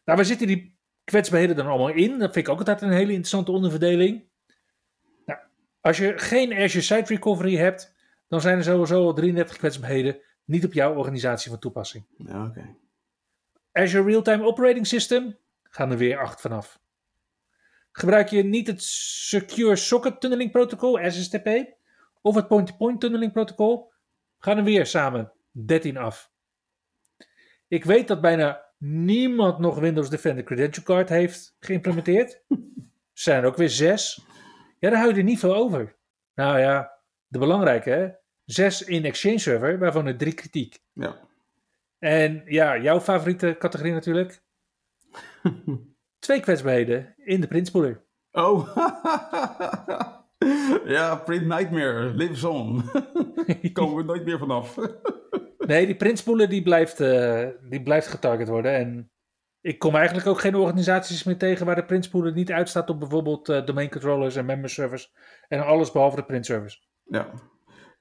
Nou, 0.03 0.17
waar 0.17 0.25
zitten 0.25 0.47
die 0.47 0.77
kwetsbaarheden 1.03 1.55
dan 1.55 1.67
allemaal 1.67 1.89
in? 1.89 2.19
Dat 2.19 2.33
vind 2.33 2.47
ik 2.47 2.53
ook 2.53 2.59
altijd 2.59 2.81
een 2.81 2.91
hele 2.91 3.11
interessante 3.11 3.51
onderverdeling. 3.51 4.23
Nou, 5.25 5.39
als 5.81 5.97
je 5.97 6.17
geen 6.17 6.53
Azure 6.53 6.83
Site 6.83 7.13
Recovery 7.13 7.55
hebt, 7.55 7.97
dan 8.29 8.41
zijn 8.41 8.57
er 8.57 8.63
sowieso 8.63 9.05
al 9.05 9.13
33 9.13 9.57
kwetsbaarheden 9.57 10.19
niet 10.45 10.65
op 10.65 10.73
jouw 10.73 10.95
organisatie 10.95 11.49
van 11.49 11.59
toepassing. 11.59 12.05
Ja, 12.17 12.45
oké. 12.45 12.75
Azure 13.71 14.03
Real-Time 14.03 14.43
Operating 14.43 14.87
System 14.87 15.37
gaan 15.63 15.91
er 15.91 15.97
weer 15.97 16.19
8 16.19 16.41
vanaf. 16.41 16.79
Gebruik 17.91 18.29
je 18.29 18.43
niet 18.43 18.67
het 18.67 18.83
Secure 18.83 19.75
Socket 19.75 20.21
Tunneling 20.21 20.51
Protocol, 20.51 21.09
SSTP, 21.11 21.47
of 22.21 22.35
het 22.35 22.47
Point-to-Point 22.47 23.01
Tunneling 23.01 23.31
Protocol, 23.31 23.91
gaan 24.39 24.57
er 24.57 24.63
weer 24.63 24.85
samen 24.85 25.31
13 25.51 25.97
af. 25.97 26.31
Ik 27.67 27.85
weet 27.85 28.07
dat 28.07 28.21
bijna 28.21 28.65
niemand 28.77 29.59
nog 29.59 29.79
Windows 29.79 30.09
Defender 30.09 30.43
Credential 30.43 30.85
Card 30.85 31.09
heeft 31.09 31.55
geïmplementeerd. 31.59 32.41
Er 32.49 32.57
zijn 33.13 33.41
er 33.41 33.47
ook 33.47 33.57
weer 33.57 33.69
6. 33.69 34.25
Ja, 34.79 34.89
daar 34.89 34.99
hou 34.99 35.11
je 35.11 35.17
er 35.17 35.23
niet 35.23 35.39
veel 35.39 35.55
over. 35.55 35.95
Nou 36.33 36.59
ja, 36.59 36.98
de 37.29 37.39
belangrijke, 37.39 37.89
hè? 37.89 38.09
6 38.45 38.81
in 38.81 39.05
Exchange 39.05 39.37
Server, 39.37 39.79
waarvan 39.79 40.07
er 40.07 40.17
3 40.17 40.33
kritiek. 40.33 40.79
Ja. 40.93 41.27
En 41.99 42.43
ja, 42.45 42.77
jouw 42.77 42.99
favoriete 42.99 43.55
categorie 43.59 43.93
natuurlijk. 43.93 44.43
Twee 46.25 46.39
kwetsbaarheden 46.39 47.13
in 47.17 47.41
de 47.41 47.47
printspoeler. 47.47 48.03
Oh. 48.31 48.75
ja, 50.95 51.15
Print 51.15 51.45
Nightmare. 51.45 52.13
Lives 52.13 52.43
on. 52.43 52.83
Komen 53.73 53.95
we 53.95 54.03
nooit 54.03 54.25
meer 54.25 54.37
vanaf. 54.37 54.77
Nee, 55.57 55.85
die 55.85 55.95
printspoeler 55.95 56.49
die 56.49 56.63
blijft, 56.63 56.99
eh, 56.99 57.47
die 57.69 57.83
blijft 57.83 58.07
getarget 58.07 58.47
worden. 58.47 58.73
En 58.73 59.11
ik 59.61 59.79
kom 59.79 59.95
eigenlijk 59.95 60.27
ook 60.27 60.39
geen 60.39 60.55
organisaties 60.55 61.23
meer 61.23 61.37
tegen 61.37 61.65
waar 61.65 61.75
de 61.75 61.85
printspoeler 61.85 62.33
niet 62.33 62.51
uitstaat 62.51 62.89
op 62.89 62.99
bijvoorbeeld 62.99 63.49
eh, 63.49 63.65
domain 63.65 63.89
controllers 63.89 64.35
en 64.35 64.45
member 64.45 64.69
servers. 64.69 65.13
En 65.47 65.65
alles 65.65 65.91
behalve 65.91 66.15
de 66.15 66.25
print 66.25 66.45
service. 66.45 66.77
Ja. 67.09 67.31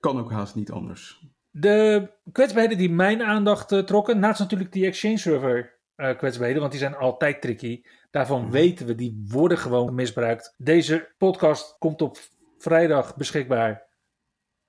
Kan 0.01 0.18
ook 0.18 0.31
haast 0.31 0.55
niet 0.55 0.71
anders. 0.71 1.27
De 1.51 2.11
kwetsbaarheden 2.33 2.79
die 2.79 2.90
mijn 2.90 3.23
aandacht 3.23 3.73
eh, 3.73 3.79
trokken, 3.79 4.18
naast 4.18 4.40
natuurlijk 4.40 4.73
die 4.73 4.87
Exchange 4.87 5.18
server 5.18 5.79
eh, 5.94 6.16
kwetsbaarheden, 6.16 6.61
want 6.61 6.73
die 6.73 6.81
zijn 6.81 6.97
altijd 6.97 7.40
tricky. 7.40 7.83
Daarvan 8.11 8.51
weten 8.51 8.87
we, 8.87 8.94
die 8.94 9.25
worden 9.29 9.59
gewoon 9.59 9.94
misbruikt. 9.94 10.55
Deze 10.57 11.09
podcast 11.18 11.77
komt 11.79 12.03
op 12.03 12.18
vrijdag 12.59 13.16
beschikbaar. 13.16 13.87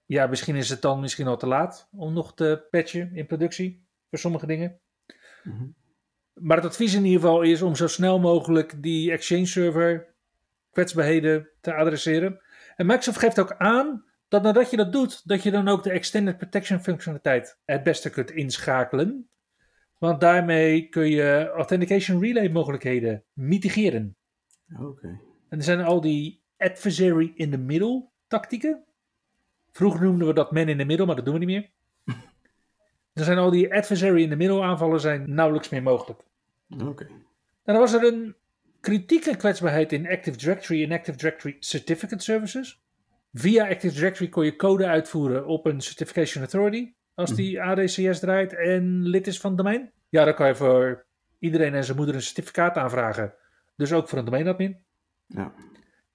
Ja, 0.06 0.28
misschien 0.28 0.56
is 0.56 0.70
het 0.70 0.82
dan 0.82 1.00
misschien 1.00 1.28
al 1.28 1.38
te 1.38 1.48
laat 1.48 1.90
om 1.92 2.14
nog 2.14 2.34
te 2.34 2.68
patchen 2.70 3.16
in 3.16 3.26
productie 3.26 3.88
voor 4.10 4.20
sommige 4.20 4.46
dingen. 4.46 4.80
Mhm. 5.44 5.68
Maar 6.34 6.58
het 6.58 6.66
advies 6.66 6.94
in 6.94 7.06
ieder 7.06 7.22
geval 7.22 7.42
is 7.42 7.62
om 7.62 7.76
zo 7.76 7.88
snel 7.88 8.20
mogelijk 8.20 8.84
die 8.84 9.12
Exchange 9.12 9.46
server 9.46 10.16
kwetsbaarheden 10.72 11.50
te 11.62 11.74
adresseren. 11.74 12.42
En 12.76 12.86
Microsoft 12.86 13.20
geeft 13.20 13.40
ook 13.40 13.56
aan 13.58 14.06
dat 14.30 14.44
nadat 14.44 14.70
je 14.70 14.78
dat 14.78 14.92
doet, 14.92 15.28
dat 15.28 15.44
je 15.44 15.52
dan 15.52 15.68
ook 15.68 15.84
de 15.84 15.92
Extended 15.92 16.38
Protection 16.38 16.80
functionaliteit 16.80 17.58
het 17.66 17.84
beste 17.84 18.10
kunt 18.10 18.32
inschakelen. 18.32 19.30
Want 19.98 20.22
daarmee 20.22 20.90
kun 20.90 21.10
je 21.10 21.50
Authentication 21.56 22.22
Relay 22.22 22.50
mogelijkheden 22.50 23.24
mitigeren. 23.34 24.16
Oké. 24.80 25.20
En 25.50 25.58
er 25.58 25.64
zijn 25.64 25.82
al 25.82 26.02
die 26.02 26.42
adversary 26.58 27.32
in 27.36 27.52
the 27.52 27.58
middle 27.58 28.08
tactieken. 28.28 28.84
Vroeger 29.72 30.02
noemden 30.02 30.28
we 30.28 30.34
dat 30.34 30.52
man 30.52 30.70
in 30.70 30.78
the 30.78 30.84
middle, 30.84 31.06
maar 31.06 31.16
dat 31.16 31.26
doen 31.26 31.34
we 31.34 31.46
niet 31.46 31.50
meer. 31.50 31.70
Er 33.14 33.26
zijn 33.26 33.38
al 33.38 33.50
die 33.50 33.74
adversary 33.74 34.22
in 34.22 34.30
the 34.30 34.36
middle 34.36 34.62
aanvallen 34.62 35.00
zijn 35.00 35.34
nauwelijks 35.34 35.70
meer 35.70 35.84
mogelijk. 35.84 36.20
Oké. 36.86 37.04
En 37.64 37.74
dan 37.74 37.78
was 37.78 37.94
er 37.94 38.04
een 38.04 38.36
kritieke 38.80 39.36
kwetsbaarheid 39.38 39.92
in 39.92 40.10
Active 40.10 40.38
Directory 40.38 40.84
en 40.84 40.92
Active 40.92 41.18
Directory 41.18 41.58
Certificate 41.60 42.24
Services. 42.24 42.82
Via 43.34 43.70
Active 43.70 43.94
Directory 43.94 44.30
kon 44.30 44.46
je 44.46 44.56
code 44.56 44.88
uitvoeren 44.88 45.46
op 45.46 45.66
een 45.66 45.82
Certification 45.82 46.44
Authority. 46.44 46.94
Als 47.14 47.36
die 47.36 47.62
ADCS 47.62 48.20
draait 48.20 48.54
en 48.54 49.08
lid 49.08 49.28
is 49.28 49.40
van 49.40 49.50
het 49.50 49.60
domein. 49.60 49.92
Ja, 50.10 50.26
dan 50.26 50.34
kan 50.34 50.48
je 50.48 50.56
voor 50.56 51.08
iedereen 51.40 51.74
en 51.74 51.84
zijn 51.84 51.98
moeder 51.98 52.16
een 52.16 52.22
certificaat 52.22 52.78
aanvragen. 52.78 53.34
Dus 53.76 53.94
ook 53.94 54.10
voor 54.10 54.18
een 54.18 54.26
domeinadmin. 54.26 54.84
Ja. 55.26 55.54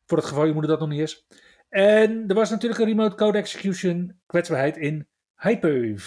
Voor 0.06 0.18
het 0.18 0.26
geval 0.26 0.44
je 0.44 0.52
moeder 0.52 0.70
dat 0.70 0.80
nog 0.80 0.88
niet 0.88 1.00
is. 1.00 1.26
En 1.68 2.24
er 2.28 2.34
was 2.34 2.50
natuurlijk 2.50 2.80
een 2.80 2.86
remote 2.86 3.16
code 3.16 3.38
execution 3.38 4.20
kwetsbaarheid 4.26 4.76
in 4.76 5.08
Hyper-V. 5.36 6.06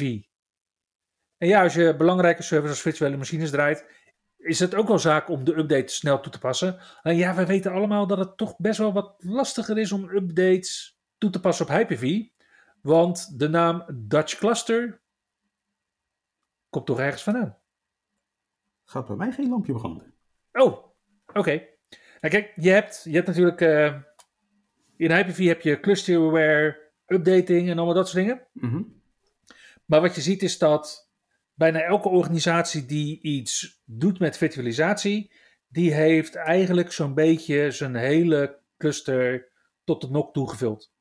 En 1.38 1.48
ja, 1.48 1.64
als 1.64 1.74
je 1.74 1.96
belangrijke 1.96 2.44
servers 2.44 2.72
als 2.72 2.82
virtuele 2.82 3.18
machines 3.18 3.50
draait, 3.50 3.86
is 4.38 4.60
het 4.60 4.76
ook 4.76 4.88
wel 4.88 5.00
zaak 5.00 5.30
om 5.30 5.44
de 5.44 5.58
update 5.58 5.94
snel 5.94 6.20
toe 6.20 6.32
te 6.32 6.40
passen. 6.40 6.80
En 7.02 7.16
ja, 7.16 7.36
we 7.36 7.46
weten 7.46 7.72
allemaal 7.72 8.08
dat 8.08 8.18
het 8.18 8.38
toch 8.38 8.58
best 8.58 8.78
wel 8.78 8.94
wat 8.94 9.16
lastiger 9.18 9.78
is 9.78 9.92
om 9.92 10.10
updates 10.10 10.97
toe 11.18 11.30
te 11.30 11.40
passen 11.40 11.66
op 11.66 11.72
Hyper-V. 11.72 12.24
Want 12.82 13.40
de 13.40 13.48
naam 13.48 13.86
Dutch 13.94 14.38
Cluster 14.38 15.02
komt 16.70 16.86
toch 16.86 17.00
ergens 17.00 17.24
vandaan. 17.24 17.58
Gaat 18.84 19.08
bij 19.08 19.16
mij 19.16 19.32
geen 19.32 19.50
lampje 19.50 19.74
branden. 19.74 20.14
Oh, 20.52 20.86
oké. 21.28 21.66
Nou, 22.22 22.34
kijk, 22.34 22.54
je 22.56 22.70
hebt, 22.70 23.02
je 23.04 23.16
hebt 23.16 23.28
natuurlijk 23.28 23.62
eh, 23.62 23.96
in 24.96 25.12
Hyper-V 25.12 25.46
heb 25.46 25.62
je 25.62 25.80
clusterware, 25.80 26.92
updating 27.06 27.70
en 27.70 27.78
allemaal 27.78 27.96
dat 27.96 28.10
soort 28.10 28.26
dingen. 28.26 28.48
Mhm. 28.52 28.82
Maar 29.86 30.02
wat 30.02 30.16
je 30.16 30.22
ziet 30.22 30.44
is 30.44 30.58
dat 30.58 31.12
bijna 31.54 31.82
elke 31.82 32.10
organisatie 32.10 32.86
die 32.86 33.22
iets 33.22 33.82
doet 33.86 34.20
met 34.20 34.38
virtualisatie, 34.38 35.32
die 35.68 35.94
heeft 35.94 36.36
eigenlijk 36.36 36.92
zo'n 36.92 37.14
beetje 37.14 37.72
zijn 37.72 37.96
hele 37.96 38.60
cluster 38.78 39.52
tot 39.84 40.02
de 40.02 40.10
nok 40.10 40.34
toegevuld. 40.34 40.94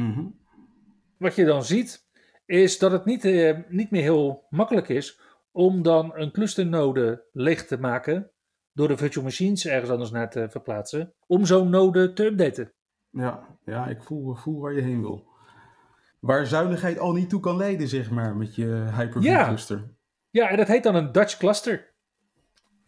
Mhm. 0.00 0.26
Wat 1.18 1.34
je 1.34 1.44
dan 1.44 1.64
ziet, 1.64 2.06
is 2.46 2.78
dat 2.78 2.92
het 2.92 3.04
niet, 3.04 3.24
eh, 3.24 3.58
niet 3.68 3.90
meer 3.90 4.02
heel 4.02 4.46
makkelijk 4.50 4.88
is 4.88 5.20
om 5.52 5.82
dan 5.82 6.12
een 6.14 6.32
clusternode 6.32 7.24
leeg 7.32 7.66
te 7.66 7.78
maken 7.78 8.30
door 8.72 8.88
de 8.88 8.96
virtual 8.96 9.24
machines 9.24 9.66
ergens 9.66 9.90
anders 9.90 10.10
naar 10.10 10.30
te 10.30 10.46
verplaatsen, 10.50 11.14
om 11.26 11.44
zo'n 11.46 11.70
node 11.70 12.12
te 12.12 12.24
updaten. 12.24 12.72
Ja, 13.10 13.58
ja, 13.64 13.86
ik 13.86 14.02
voel, 14.02 14.34
voel 14.34 14.60
waar 14.60 14.72
je 14.72 14.80
heen 14.82 15.00
wil. 15.00 15.26
Waar 16.20 16.46
zuinigheid 16.46 16.98
al 16.98 17.12
niet 17.12 17.28
toe 17.28 17.40
kan 17.40 17.56
leiden, 17.56 17.88
zeg 17.88 18.10
maar, 18.10 18.36
met 18.36 18.54
je 18.54 18.66
Hyper-V 18.96 19.24
Ja. 19.26 19.46
cluster. 19.46 19.90
Ja, 20.30 20.48
en 20.48 20.56
dat 20.56 20.68
heet 20.68 20.82
dan 20.82 20.94
een 20.94 21.12
Dutch 21.12 21.36
cluster. 21.36 21.93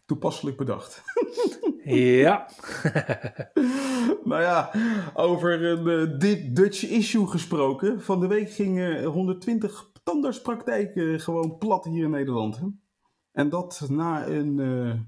Toepasselijk 0.07 0.57
bedacht. 0.57 1.03
Ja. 1.83 2.49
nou 4.23 4.41
ja, 4.41 4.71
over 5.13 5.63
een 5.63 5.87
eh, 5.87 6.19
dit 6.19 6.55
Dutch 6.55 6.83
issue 6.83 7.27
gesproken. 7.27 8.01
Van 8.01 8.19
de 8.19 8.27
week 8.27 8.49
gingen 8.49 9.03
120 9.03 9.91
tandartspraktijken 10.03 11.19
gewoon 11.19 11.57
plat 11.57 11.85
hier 11.85 12.03
in 12.03 12.09
Nederland. 12.09 12.59
Hè? 12.59 12.65
En 13.31 13.49
dat 13.49 13.87
na 13.89 14.27
een 14.27 14.59
eh, 14.59 14.99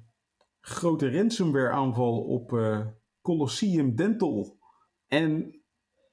grote 0.61 1.11
ransomware 1.11 1.69
aanval 1.69 2.19
op 2.21 2.53
eh, 2.53 2.79
Colosseum 3.21 3.95
Dental. 3.95 4.57
En 5.07 5.61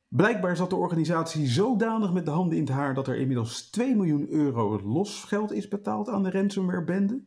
blijkbaar 0.08 0.56
zat 0.56 0.70
de 0.70 0.76
organisatie 0.76 1.46
zodanig 1.46 2.12
met 2.12 2.24
de 2.24 2.30
handen 2.30 2.56
in 2.56 2.64
het 2.64 2.72
haar 2.72 2.94
dat 2.94 3.08
er 3.08 3.16
inmiddels 3.16 3.70
2 3.70 3.96
miljoen 3.96 4.28
euro 4.30 4.80
losgeld 4.82 5.52
is 5.52 5.68
betaald 5.68 6.08
aan 6.08 6.22
de 6.22 6.30
ransomware 6.30 6.84
bende. 6.84 7.24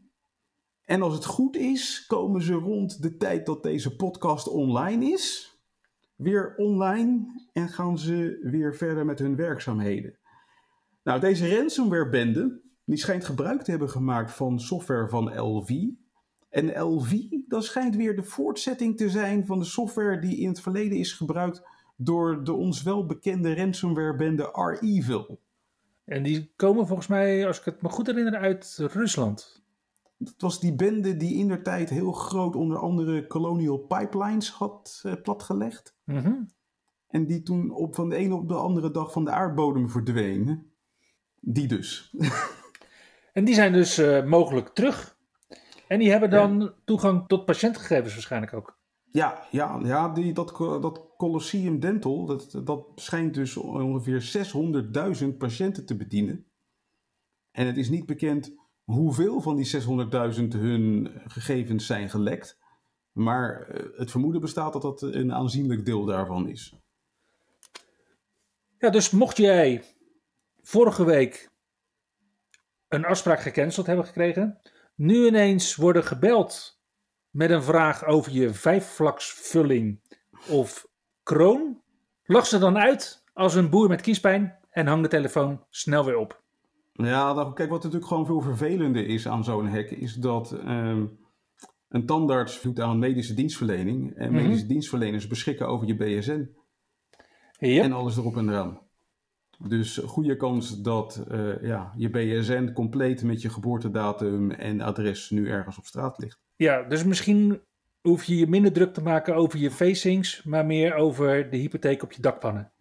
En 0.90 1.02
als 1.02 1.14
het 1.14 1.26
goed 1.26 1.56
is, 1.56 2.06
komen 2.08 2.42
ze 2.42 2.54
rond 2.54 3.02
de 3.02 3.18
tijd 3.18 3.46
dat 3.46 3.64
deze 3.64 3.96
podcast 3.96 4.48
online 4.48 5.06
is, 5.06 5.58
weer 6.16 6.54
online 6.56 7.42
en 7.54 7.70
gaan 7.70 7.98
ze 7.98 8.40
weer 8.42 8.76
verder 8.76 9.06
met 9.06 9.20
hun 9.20 9.36
werkzaamheden. 9.36 10.18
Nou, 11.04 11.20
deze 11.20 11.56
ransomware-bende, 11.56 12.62
die 12.86 12.98
schijnt 12.98 13.26
gebruik 13.26 13.62
te 13.62 13.72
hebben 13.72 13.90
gemaakt 13.90 14.32
van 14.32 14.60
software 14.60 15.10
van 15.10 15.40
LV. 15.40 15.70
En 16.50 16.82
LV, 16.82 17.14
dat 17.48 17.64
schijnt 17.64 17.96
weer 17.96 18.16
de 18.16 18.24
voortzetting 18.24 18.98
te 18.98 19.10
zijn 19.10 19.46
van 19.46 19.60
de 19.60 19.66
software 19.66 20.20
die 20.20 20.38
in 20.38 20.48
het 20.48 20.62
verleden 20.62 20.98
is 20.98 21.14
gebruikt 21.14 21.62
door 21.98 22.44
de 22.44 22.54
ons 22.54 22.84
wel 22.84 23.06
bekende 23.06 23.56
ransomware-bende 23.56 24.44
R-Evil. 24.44 25.40
En 26.06 26.24
die 26.24 26.54
komen 26.56 26.88
volgens 26.88 27.08
mij, 27.08 27.48
als 27.48 27.60
ik 27.60 27.66
het 27.66 27.82
me 27.82 27.90
goed 27.90 28.08
herinner, 28.08 28.40
uit 28.40 28.78
Rusland. 28.92 29.59
Dat 30.22 30.36
was 30.38 30.60
die 30.60 30.76
bende 30.76 31.18
die 31.18 31.36
in 31.36 31.48
der 31.48 31.64
tijd 31.64 31.90
heel 31.90 32.12
groot 32.12 32.56
onder 32.56 32.78
andere 32.78 33.28
Colonial 33.28 33.78
Pipelines 33.78 34.52
had 34.52 35.02
eh, 35.04 35.14
platgelegd. 35.24 35.96
Mhm. 36.04 36.34
En 37.08 37.26
die 37.26 37.42
toen 37.42 37.72
op 37.72 37.96
van 37.96 38.10
de 38.10 38.16
ene 38.16 38.36
op 38.36 38.48
de 38.48 38.56
andere 38.56 38.92
dag 38.92 39.12
van 39.12 39.26
de 39.26 39.32
aardbodem 39.32 39.90
verdween. 39.90 40.72
Die 41.40 41.68
dus. 41.68 42.10
En 43.34 43.46
die 43.46 43.54
zijn 43.54 43.74
dus 43.74 43.98
eh, 43.98 44.26
mogelijk 44.26 44.70
terug. 44.70 45.18
En 45.88 46.00
die 46.00 46.12
hebben 46.12 46.30
dan 46.30 46.74
toegang 46.86 47.28
tot 47.28 47.46
patiëntgegevens 47.46 48.14
waarschijnlijk 48.14 48.54
ook. 48.54 48.80
Ja, 49.12 49.48
ja, 49.52 49.80
ja 49.84 50.10
die, 50.10 50.34
dat, 50.34 50.58
dat 50.58 51.08
Colosseum 51.18 51.80
Dental, 51.80 52.26
dat, 52.26 52.62
dat 52.64 52.86
schijnt 52.96 53.34
dus 53.34 53.58
ongeveer 53.58 54.52
600.000 55.22 55.38
patiënten 55.38 55.86
te 55.86 55.96
bedienen. 55.96 56.46
En 57.52 57.68
het 57.68 57.78
is 57.78 57.90
niet 57.90 58.06
bekend 58.06 58.56
hoeveel 58.90 59.42
van 59.42 59.56
die 59.56 59.82
600.000 60.36 60.48
hun 60.48 61.12
gegevens 61.28 61.86
zijn 61.86 62.10
gelekt. 62.10 62.58
Maar 63.12 63.62
eh, 63.62 63.86
het 63.98 64.12
vermoeden 64.12 64.42
bestaat 64.42 64.74
dat 64.74 64.82
dat 64.82 65.02
een 65.02 65.34
aanzienlijk 65.34 65.86
deel 65.86 66.06
daarvan 66.06 66.48
is. 66.48 66.76
Ja, 68.78 68.90
dus 68.90 69.10
mocht 69.10 69.38
jij 69.38 69.84
vorige 70.62 71.06
week 71.06 71.50
een 72.88 73.06
afspraak 73.06 73.40
gecanceld 73.40 73.88
hebben 73.88 74.06
gekregen, 74.06 74.60
nu 74.96 75.26
ineens 75.26 75.76
worden 75.76 76.04
gebeld 76.04 76.80
met 77.30 77.50
een 77.50 77.64
vraag 77.64 78.06
over 78.06 78.32
je 78.32 78.54
vijfvlaksvulling 78.54 80.02
of 80.48 80.88
kroon, 81.24 81.82
lach 82.24 82.46
ze 82.46 82.58
dan 82.58 82.78
uit 82.78 83.24
als 83.34 83.56
een 83.56 83.70
boer 83.70 83.88
met 83.88 84.02
kiespijn 84.02 84.58
en 84.70 84.88
hang 84.88 85.02
de 85.02 85.10
telefoon 85.10 85.66
snel 85.70 86.06
weer 86.06 86.18
op. 86.18 86.44
Ja, 87.08 87.34
nou, 87.34 87.54
kijk, 87.54 87.70
wat 87.70 87.84
natuurlijk 87.84 88.10
gewoon 88.10 88.26
veel 88.26 88.42
vervelender 88.42 89.08
is 89.08 89.28
aan 89.28 89.44
zo'n 89.44 89.68
hack, 89.68 89.90
is 89.90 90.14
dat 90.14 90.52
ehm, 90.52 91.06
een 91.90 92.06
tandarts 92.06 92.62
doet 92.62 92.80
aan 92.80 93.00
medische 93.00 93.34
dienstverlening. 93.34 94.16
En 94.16 94.32
Mhm. 94.34 94.44
medische 94.44 94.66
dienstverleners 94.68 95.28
beschikken 95.28 95.68
over 95.68 95.88
je 95.88 95.96
BSN 95.96 96.50
en 97.60 97.92
alles 97.92 98.18
erop 98.18 98.38
en 98.38 98.50
eraan. 98.50 98.80
Dus 99.68 99.98
goede 100.06 100.36
kans 100.36 100.82
dat 100.82 101.26
eh, 101.30 101.62
ja, 101.62 101.94
je 101.96 102.10
BSN 102.10 102.72
compleet 102.74 103.24
met 103.24 103.42
je 103.42 103.50
geboortedatum 103.50 104.52
en 104.52 104.82
adres 104.82 105.30
nu 105.30 105.50
ergens 105.50 105.78
op 105.78 105.86
straat 105.86 106.18
ligt. 106.18 106.40
ja, 106.56 106.84
dus 106.84 107.04
misschien 107.04 107.62
hoef 108.02 108.24
je 108.24 108.36
je 108.38 108.48
minder 108.48 108.72
druk 108.72 108.94
te 108.94 109.02
maken 109.02 109.36
over 109.36 109.60
je 109.60 109.72
facings, 109.72 110.44
maar 110.44 110.66
meer 110.66 110.96
over 110.96 111.50
de 111.50 111.58
hypotheek 111.58 112.04
op 112.04 112.12
je 112.12 112.22
dakpannen. 112.22 112.72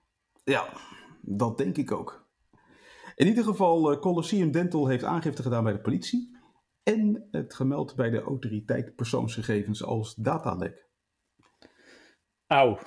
Ja, 0.45 0.69
dat 1.21 1.59
denk 1.59 1.77
ik 1.77 1.93
ook. 1.93 2.27
In 3.19 3.27
ieder 3.27 3.45
geval, 3.45 3.93
eh, 3.93 4.01
Colosseum 4.01 4.51
Dental 4.51 4.87
heeft 4.87 5.05
aangifte 5.05 5.43
gedaan 5.43 5.65
bij 5.65 5.73
de 5.73 5.81
politie. 5.81 6.37
En 6.83 7.29
het 7.31 7.55
gemeld 7.55 7.97
bij 7.97 8.11
de 8.11 8.21
autoriteit 8.21 8.95
persoonsgegevens 8.95 9.83
als 9.85 10.15
datalek. 10.15 10.89
Auw. 12.47 12.79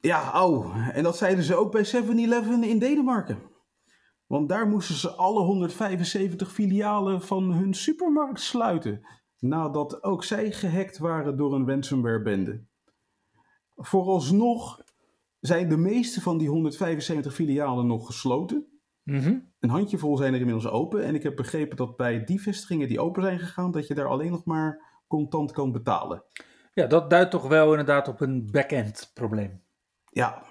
Ja, 0.00 0.30
au. 0.30 0.72
En 0.92 1.02
dat 1.02 1.16
zeiden 1.16 1.44
ze 1.44 1.54
ook 1.54 1.72
bij 1.72 1.84
7-Eleven 1.84 2.64
in 2.64 2.78
Denemarken. 2.78 3.38
Want 4.26 4.48
daar 4.48 4.68
moesten 4.68 4.94
ze 4.94 5.10
alle 5.10 5.40
175 5.40 6.52
filialen 6.52 7.22
van 7.22 7.52
hun 7.52 7.74
supermarkt 7.74 8.40
sluiten. 8.40 9.06
Nadat 9.38 10.02
ook 10.02 10.24
zij 10.24 10.52
gehackt 10.52 10.98
waren 10.98 11.36
door 11.36 11.54
een 11.54 11.68
ransomware-bende. 11.68 12.64
Vooralsnog 13.74 14.82
zijn 15.40 15.68
de 15.68 15.76
meeste 15.76 16.20
van 16.20 16.38
die 16.38 16.48
175 16.48 17.34
filialen 17.34 17.86
nog 17.86 18.06
gesloten. 18.06 18.75
Mhm. 19.06 19.38
Een 19.60 19.70
handjevol 19.70 20.16
zijn 20.16 20.32
er 20.32 20.38
inmiddels 20.38 20.68
open. 20.68 21.04
En 21.04 21.14
ik 21.14 21.22
heb 21.22 21.36
begrepen 21.36 21.76
dat 21.76 21.96
bij 21.96 22.24
die 22.24 22.40
vestigingen 22.40 22.88
die 22.88 23.00
open 23.00 23.22
zijn 23.22 23.38
gegaan, 23.38 23.70
dat 23.70 23.86
je 23.86 23.94
daar 23.94 24.06
alleen 24.06 24.30
nog 24.30 24.44
maar 24.44 24.82
contant 25.08 25.52
kan 25.52 25.72
betalen. 25.72 26.24
Ja, 26.74 26.86
dat 26.86 27.10
duidt 27.10 27.30
toch 27.30 27.48
wel 27.48 27.70
inderdaad 27.70 28.08
op 28.08 28.20
een 28.20 28.48
back-end 28.50 29.10
probleem. 29.14 29.62
Ja. 30.10 30.42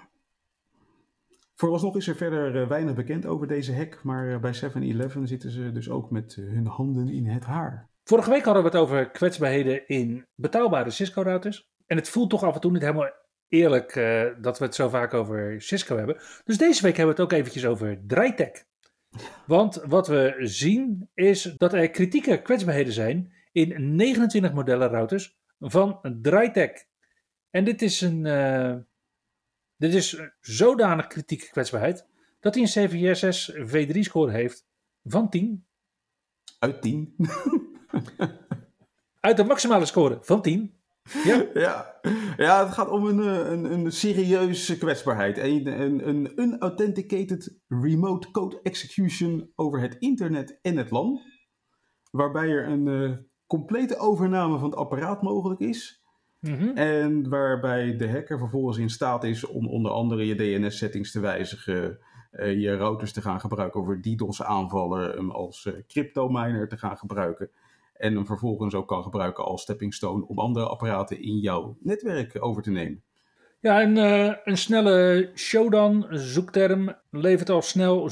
Vooralsnog 1.55 1.95
is 1.95 2.07
er 2.07 2.15
verder 2.15 2.61
eh, 2.61 2.67
weinig 2.67 2.95
bekend 2.95 3.25
over 3.25 3.47
deze 3.47 3.75
hack, 3.75 4.03
maar 4.03 4.33
eh, 4.33 4.39
bij 4.39 4.55
7-Eleven 4.55 5.27
zitten 5.27 5.51
ze 5.51 5.71
dus 5.71 5.89
ook 5.89 6.11
met 6.11 6.35
eh, 6.39 6.45
hun 6.45 6.67
handen 6.67 7.09
in 7.09 7.25
het 7.25 7.45
haar. 7.45 7.89
Vorige 8.03 8.29
week 8.29 8.45
hadden 8.45 8.63
we 8.63 8.69
het 8.69 8.77
over 8.77 9.09
kwetsbaarheden 9.11 9.87
in 9.87 10.25
betaalbare 10.35 10.89
Cisco-routers. 10.89 11.69
En 11.85 11.97
het 11.97 12.09
voelt 12.09 12.29
toch 12.29 12.43
af 12.43 12.55
en 12.55 12.61
toe 12.61 12.71
niet 12.71 12.81
helemaal 12.81 13.09
eerlijk 13.55 13.95
eh, 13.95 14.25
dat 14.41 14.59
we 14.59 14.65
het 14.65 14.75
zo 14.75 14.89
vaak 14.89 15.13
over 15.13 15.61
Cisco 15.61 15.97
hebben. 15.97 16.17
Dus 16.43 16.57
deze 16.57 16.81
week 16.81 16.97
hebben 16.97 17.15
we 17.15 17.21
het 17.21 17.31
ook 17.31 17.39
eventjes 17.39 17.65
over 17.65 17.99
Draaitech. 18.07 18.65
Want 19.45 19.81
wat 19.85 20.07
we 20.07 20.35
zien 20.39 21.09
is 21.13 21.53
dat 21.57 21.73
er 21.73 21.89
kritieke 21.89 22.41
kwetsbaarheden 22.41 22.93
zijn 22.93 23.33
in 23.51 23.95
29 23.95 24.53
modellen 24.53 24.89
routers 24.89 25.37
van 25.59 25.99
Draaitech. 26.21 26.71
En 27.49 27.63
dit 27.63 27.81
is 27.81 28.01
een 28.01 28.25
eh, 28.25 28.75
dit 29.77 29.93
is 29.93 30.21
zodanig 30.39 31.07
kritieke 31.07 31.49
kwetsbaarheid 31.49 32.07
dat 32.39 32.55
hij 32.55 32.63
een 32.63 32.89
CVSS 32.89 33.53
V3 33.53 33.99
score 33.99 34.31
heeft 34.31 34.65
van 35.03 35.29
10 35.29 35.65
Uit 36.59 36.81
10. 36.81 37.15
uit 39.19 39.37
de 39.37 39.43
maximale 39.43 39.85
score 39.85 40.17
van 40.21 40.41
10 40.41 40.73
Ja. 41.13 41.45
ja. 41.53 41.99
ja, 42.37 42.65
het 42.65 42.73
gaat 42.73 42.89
om 42.89 43.05
een, 43.05 43.19
eh, 43.19 43.51
een, 43.51 43.71
een 43.71 43.91
serieuze 43.91 44.77
kwetsbaarheid. 44.77 45.37
Een, 45.37 45.81
een, 45.81 46.07
een 46.07 46.31
unauthenticated 46.35 47.59
remote 47.67 48.31
code 48.31 48.59
execution 48.63 49.51
over 49.55 49.81
het 49.81 49.95
internet 49.99 50.59
en 50.61 50.77
het 50.77 50.91
LAN. 50.91 51.19
Waarbij 52.11 52.49
er 52.49 52.67
een 52.67 52.85
uh, 52.85 53.11
complete 53.47 53.97
overname 53.97 54.57
van 54.57 54.69
het 54.69 54.79
apparaat 54.79 55.21
mogelijk 55.21 55.59
is. 55.59 56.03
Mhm. 56.39 56.67
En 56.77 57.29
waarbij 57.29 57.97
de 57.97 58.09
hacker 58.09 58.37
vervolgens 58.37 58.77
in 58.77 58.89
staat 58.89 59.23
is 59.23 59.45
om 59.45 59.67
onder 59.67 59.91
andere 59.91 60.25
je 60.25 60.35
DNS-settings 60.35 61.11
te 61.11 61.19
wijzigen, 61.19 61.99
uh, 62.31 62.61
je 62.61 62.75
routers 62.75 63.11
te 63.11 63.21
gaan 63.21 63.39
gebruiken 63.39 63.79
over 63.79 64.01
DDoS-aanvallen, 64.01 65.11
hem 65.11 65.31
als 65.31 65.65
uh, 65.65 65.73
crypto-miner 65.87 66.67
te 66.67 66.77
gaan 66.77 66.97
gebruiken. 66.97 67.49
En 67.97 68.15
hem 68.15 68.25
vervolgens 68.25 68.73
ook 68.73 68.87
kan 68.87 69.03
gebruiken 69.03 69.45
als 69.45 69.61
stepping 69.61 69.93
stone 69.93 70.27
om 70.27 70.39
andere 70.39 70.67
apparaten 70.67 71.21
in 71.21 71.37
jouw 71.37 71.77
netwerk 71.79 72.43
over 72.43 72.61
te 72.61 72.71
nemen. 72.71 73.03
Ja, 73.59 73.81
en 73.81 73.95
uh, 73.97 74.35
een 74.43 74.57
snelle 74.57 75.31
showdown 75.35 76.05
zoekterm 76.09 76.95
levert 77.09 77.49
al 77.49 77.61
snel 77.61 78.09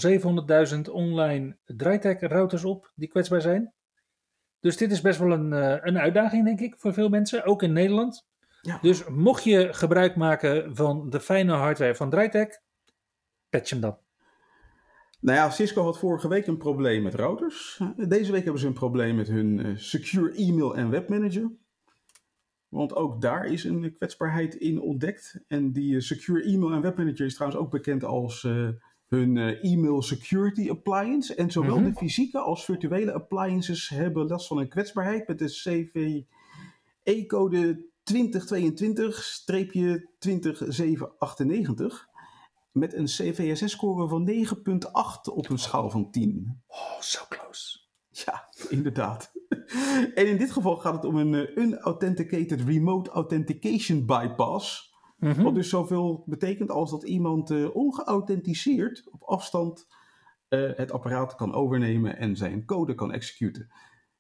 700.000 0.76 0.92
online 0.92 1.58
DryTech 1.66 2.20
routers 2.20 2.64
op 2.64 2.92
die 2.96 3.08
kwetsbaar 3.08 3.42
zijn. 3.42 3.74
Dus 4.60 4.78
dit 4.78 4.92
is 4.92 5.02
best 5.02 5.20
wel 5.20 5.32
een, 5.32 5.52
uh, 5.52 5.78
een 5.82 6.00
uitdaging, 6.00 6.46
denk 6.46 6.60
ik, 6.60 6.76
voor 6.78 6.94
veel 6.94 7.10
mensen, 7.10 7.46
ook 7.46 7.64
in 7.64 7.74
Nederland. 7.74 8.26
Ja. 8.62 8.80
Dus 8.82 9.08
mocht 9.08 9.44
je 9.44 9.74
gebruik 9.74 10.16
maken 10.16 10.76
van 10.76 11.10
de 11.10 11.20
fijne 11.20 11.54
hardware 11.54 11.96
van 11.96 12.10
DryTech, 12.10 12.60
patch 13.50 13.70
hem 13.70 13.80
dan. 13.80 13.98
Nou 15.24 15.38
ja, 15.38 15.50
Cisco 15.50 15.84
had 15.84 16.00
vorige 16.00 16.28
week 16.28 16.48
een 16.48 16.58
probleem 16.58 17.04
met 17.04 17.14
routers. 17.14 17.82
Deze 18.08 18.32
week 18.32 18.44
hebben 18.44 18.62
ze 18.62 18.68
een 18.68 18.74
probleem 18.74 19.16
met 19.16 19.28
hun 19.28 19.66
uh, 19.66 19.78
Secure 19.78 20.34
Email 20.34 20.76
en 20.76 20.90
Webmanager. 20.90 21.52
Want 22.68 22.96
ook 22.96 23.22
daar 23.22 23.46
is 23.46 23.64
een 23.64 23.94
kwetsbaarheid 23.98 24.56
in 24.56 24.82
ontdekt. 24.82 25.44
En 25.48 25.72
die 25.72 25.94
uh, 25.94 26.02
Secure 26.02 26.44
Email 26.44 26.72
en 26.72 26.82
Webmanager 26.82 27.26
is 27.26 27.34
trouwens 27.34 27.62
ook 27.62 27.72
bekend 27.72 28.04
als 28.04 28.44
uh, 28.44 28.70
hun 29.08 29.38
Email 29.38 30.02
Security 30.02 30.70
Appliance. 30.70 31.36
En 31.36 31.52
zowel 31.52 31.78
mm 31.78 31.84
-hmm. 31.84 31.94
de 31.94 32.00
fysieke 32.00 32.40
als 32.40 32.66
virtuele 32.66 33.14
appliances 33.14 33.90
hebben 33.90 34.28
last 34.28 34.48
van 34.48 34.58
een 34.58 34.70
kwetsbaarheid 34.70 35.28
met 35.28 35.40
de 35.40 36.26
CVE-code 37.06 37.86
2022-20798 38.14 38.16
met 42.74 42.94
een 42.94 43.06
CVSS-score 43.06 44.08
van 44.08 44.30
9,8 44.30 45.34
op 45.34 45.50
een 45.50 45.58
schaal 45.58 45.90
van 45.90 46.12
10. 46.12 46.62
Oh, 46.68 47.00
so 47.00 47.26
close. 47.30 47.80
Ja, 48.10 48.50
inderdaad. 48.70 49.32
en 50.16 50.28
in 50.28 50.38
dit 50.38 50.52
geval 50.52 50.76
gaat 50.78 50.94
het 50.94 51.06
om 51.06 51.16
een 51.16 51.34
uh, 51.34 51.56
unauthenticated 51.56 52.62
remote 52.62 53.10
authentication 53.10 54.06
bypass. 54.06 54.94
Mm 55.18 55.32
-hmm. 55.32 55.44
Wat 55.44 55.56
dus 55.56 55.70
zoveel 55.70 56.24
betekent 56.26 56.72
als 56.72 56.92
dat 56.92 57.04
iemand 57.04 57.52
uh, 57.52 57.76
ongeauthenticeerd 57.76 59.08
op 59.12 59.24
afstand 59.24 59.88
uh, 60.50 60.72
het 60.76 60.92
apparaat 60.92 61.36
kan 61.36 61.54
overnemen 61.54 62.18
en 62.18 62.36
zijn 62.36 62.66
code 62.66 62.96
kan 62.96 63.12
executen. 63.12 63.72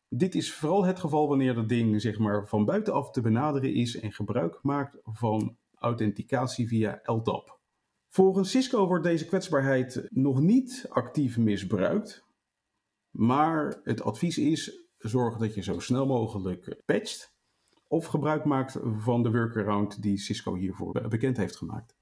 Dit 0.09 0.35
is 0.35 0.53
vooral 0.53 0.85
het 0.85 0.99
geval 0.99 1.27
wanneer 1.27 1.53
dat 1.53 1.69
ding 1.69 2.01
zeg 2.01 2.17
maar, 2.17 2.47
van 2.47 2.65
buitenaf 2.65 3.11
te 3.11 3.21
benaderen 3.21 3.73
is 3.73 3.99
en 3.99 4.11
gebruik 4.11 4.59
maakt 4.61 4.97
van 5.03 5.57
authenticatie 5.75 6.67
via 6.67 6.99
LDAP. 7.03 7.61
Volgens 8.13 8.51
Cisco 8.51 8.87
wordt 8.87 9.03
deze 9.03 9.25
kwetsbaarheid 9.25 10.07
nog 10.09 10.39
niet 10.39 10.85
actief 10.89 11.37
misbruikt. 11.37 12.25
Maar 13.09 13.79
het 13.83 14.01
advies 14.01 14.37
is: 14.37 14.87
zorg 14.97 15.37
dat 15.37 15.53
je 15.53 15.63
zo 15.63 15.79
snel 15.79 16.05
mogelijk 16.05 16.81
patcht. 16.85 17.33
Of 17.87 18.05
gebruik 18.05 18.45
maakt 18.45 18.77
van 18.97 19.23
de 19.23 19.31
workaround 19.31 20.01
die 20.01 20.17
Cisco 20.17 20.55
hiervoor 20.55 21.07
bekend 21.09 21.37
heeft 21.37 21.55
gemaakt. 21.55 21.95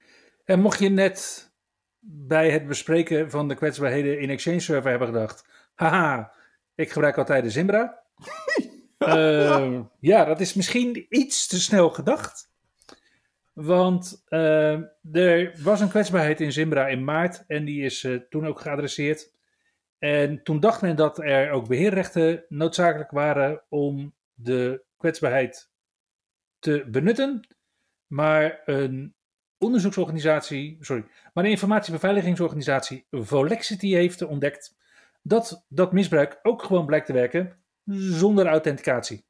En 0.43 0.59
mocht 0.59 0.79
je 0.79 0.89
net 0.89 1.51
bij 1.99 2.51
het 2.51 2.67
bespreken 2.67 3.29
van 3.29 3.47
de 3.47 3.55
kwetsbaarheden 3.55 4.19
in 4.19 4.29
Exchange 4.29 4.59
Server 4.59 4.89
hebben 4.89 5.07
gedacht: 5.07 5.45
haha, 5.73 6.33
ik 6.75 6.91
gebruik 6.91 7.17
altijd 7.17 7.43
de 7.43 7.49
Zimbra. 7.49 8.03
uh, 8.97 9.81
ja, 9.99 10.25
dat 10.25 10.39
is 10.39 10.53
misschien 10.53 11.05
iets 11.09 11.47
te 11.47 11.59
snel 11.59 11.89
gedacht. 11.89 12.50
Want 13.53 14.23
uh, 14.29 14.79
er 15.11 15.61
was 15.63 15.81
een 15.81 15.89
kwetsbaarheid 15.89 16.41
in 16.41 16.51
Zimbra 16.51 16.87
in 16.87 17.03
maart 17.03 17.43
en 17.47 17.65
die 17.65 17.83
is 17.83 18.03
uh, 18.03 18.19
toen 18.29 18.47
ook 18.47 18.59
geadresseerd. 18.59 19.31
En 19.97 20.43
toen 20.43 20.59
dacht 20.59 20.81
men 20.81 20.95
dat 20.95 21.19
er 21.19 21.51
ook 21.51 21.67
beheerrechten 21.67 22.45
noodzakelijk 22.49 23.11
waren 23.11 23.63
om 23.69 24.15
de 24.33 24.83
kwetsbaarheid 24.97 25.71
te 26.59 26.85
benutten. 26.87 27.47
Maar 28.07 28.61
een 28.65 29.15
onderzoeksorganisatie, 29.57 30.77
sorry, 30.79 31.05
maar 31.33 31.43
een 31.43 31.49
informatiebeveiligingsorganisatie 31.49 33.05
Volexity 33.11 33.93
heeft 33.93 34.21
ontdekt 34.21 34.75
dat 35.21 35.65
dat 35.69 35.91
misbruik 35.91 36.39
ook 36.43 36.63
gewoon 36.63 36.85
blijkt 36.85 37.05
te 37.05 37.13
werken 37.13 37.63
zonder 37.85 38.45
authenticatie. 38.45 39.25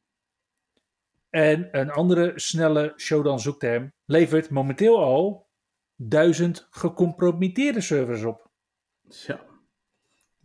En 1.32 1.68
een 1.72 1.92
andere 1.92 2.32
snelle 2.36 2.94
showdown 2.98 3.38
zoekterm 3.40 3.94
levert 4.06 4.50
momenteel 4.50 5.04
al 5.04 5.50
duizend 5.96 6.68
gecompromitteerde 6.70 7.82
servers 7.82 8.24
op. 8.24 8.50
Ja. 9.08 9.46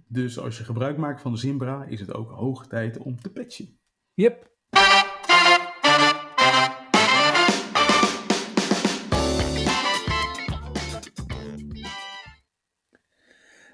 Dus 0.09 0.39
als 0.39 0.59
je 0.59 0.65
gebruik 0.65 0.97
maakt 0.97 1.21
van 1.21 1.39
Zimbra, 1.39 1.85
is 1.85 2.01
het 2.01 2.15
ook 2.15 2.31
hoog 2.31 2.67
tijd 2.67 2.99
om 2.99 3.21
te 3.21 3.33
patchen. 3.33 3.79
Yep. 4.15 4.55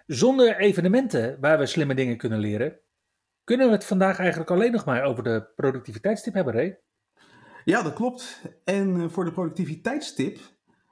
Zonder 0.07 0.57
evenementen 0.57 1.41
waar 1.41 1.59
we 1.59 1.67
slimme 1.67 1.95
dingen 1.95 2.17
kunnen 2.17 2.39
leren, 2.39 2.81
kunnen 3.45 3.67
we 3.67 3.73
het 3.73 3.85
vandaag 3.85 4.19
eigenlijk 4.19 4.51
alleen 4.51 4.73
nog 4.73 4.85
maar 4.85 5.03
over 5.03 5.23
de 5.23 5.53
productiviteitstip 5.55 6.35
hebben, 6.35 6.55
Ray? 6.55 6.81
Ja, 7.65 7.83
dat 7.83 7.93
klopt. 7.93 8.43
En 8.65 9.01
eh, 9.01 9.09
voor 9.09 9.25
de 9.25 9.33
productiviteitstip 9.33 10.39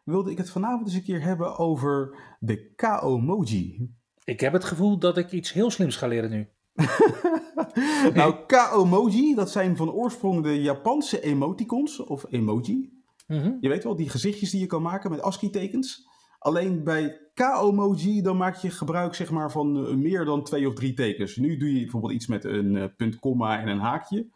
wilde 0.05 0.31
ik 0.31 0.39
het 0.39 0.51
vanavond 0.51 0.87
eens 0.87 0.95
een 0.95 1.03
keer 1.03 1.23
hebben 1.23 1.59
over 1.59 2.17
de 2.39 2.73
K-emoji. 2.77 3.91
Ik 4.25 4.41
heb 4.41 4.53
het 4.53 4.65
gevoel 4.65 4.99
dat 4.99 5.17
ik 5.17 5.33
iets 5.33 5.53
heel 5.53 5.71
slims 5.71 5.97
ga 5.97 6.07
leren 6.07 6.31
nu. 6.31 6.49
nou, 8.15 8.35
K-emoji, 8.47 9.35
dat 9.35 9.51
zijn 9.51 9.77
van 9.77 9.91
oorsprong 9.91 10.43
de 10.43 10.63
Japanse 10.63 11.21
emoticons 11.21 12.05
of 12.05 12.25
emoji. 12.31 12.99
Mm 13.27 13.57
Je 13.61 13.69
weet 13.69 13.85
wel, 13.85 13.97
die 13.97 14.09
gezichtjes 14.09 14.51
die 14.51 14.61
je 14.61 14.67
kan 14.67 14.83
maken 14.83 15.11
met 15.11 15.23
ASCII-tekens. 15.23 16.09
Alleen 16.39 16.85
bij 16.85 17.19
K-emoji, 17.35 18.23
dan 18.23 18.37
maak 18.37 18.57
je 18.57 18.71
gebruik 18.71 19.15
zeg 19.15 19.31
maar, 19.31 19.51
van 19.51 19.87
uh, 19.87 19.95
meer 19.95 20.25
dan 20.25 20.45
twee 20.45 20.69
of 20.69 20.75
drie 20.75 20.95
tekens. 20.95 21.37
Nu 21.37 21.57
doe 21.57 21.73
je 21.73 21.81
bijvoorbeeld 21.81 22.13
iets 22.13 22.27
met 22.27 22.45
een 22.45 22.75
uh, 22.75 22.85
punt, 22.97 23.19
komma 23.19 23.61
en 23.61 23.69
een 23.69 23.79
haakje. 23.79 24.27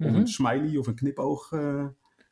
Of 0.00 0.06
een 0.06 0.12
mhm. 0.12 0.26
smiley 0.26 0.76
of 0.76 0.86
een 0.86 0.94
knipoog 0.94 1.50
uh, 1.52 1.86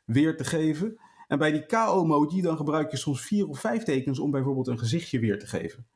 weer 0.05 0.37
te 0.37 0.43
geven. 0.43 0.99
En 1.27 1.37
bij 1.37 1.51
die 1.51 1.65
K-emoji 1.65 2.41
dan 2.41 2.57
gebruik 2.57 2.91
je 2.91 2.97
soms 2.97 3.21
vier 3.21 3.47
of 3.47 3.59
vijf 3.59 3.83
tekens 3.83 4.19
om 4.19 4.31
bijvoorbeeld 4.31 4.67
een 4.67 4.79
gezichtje 4.79 5.19
weer 5.19 5.39
te 5.39 5.47
geven. 5.47 5.87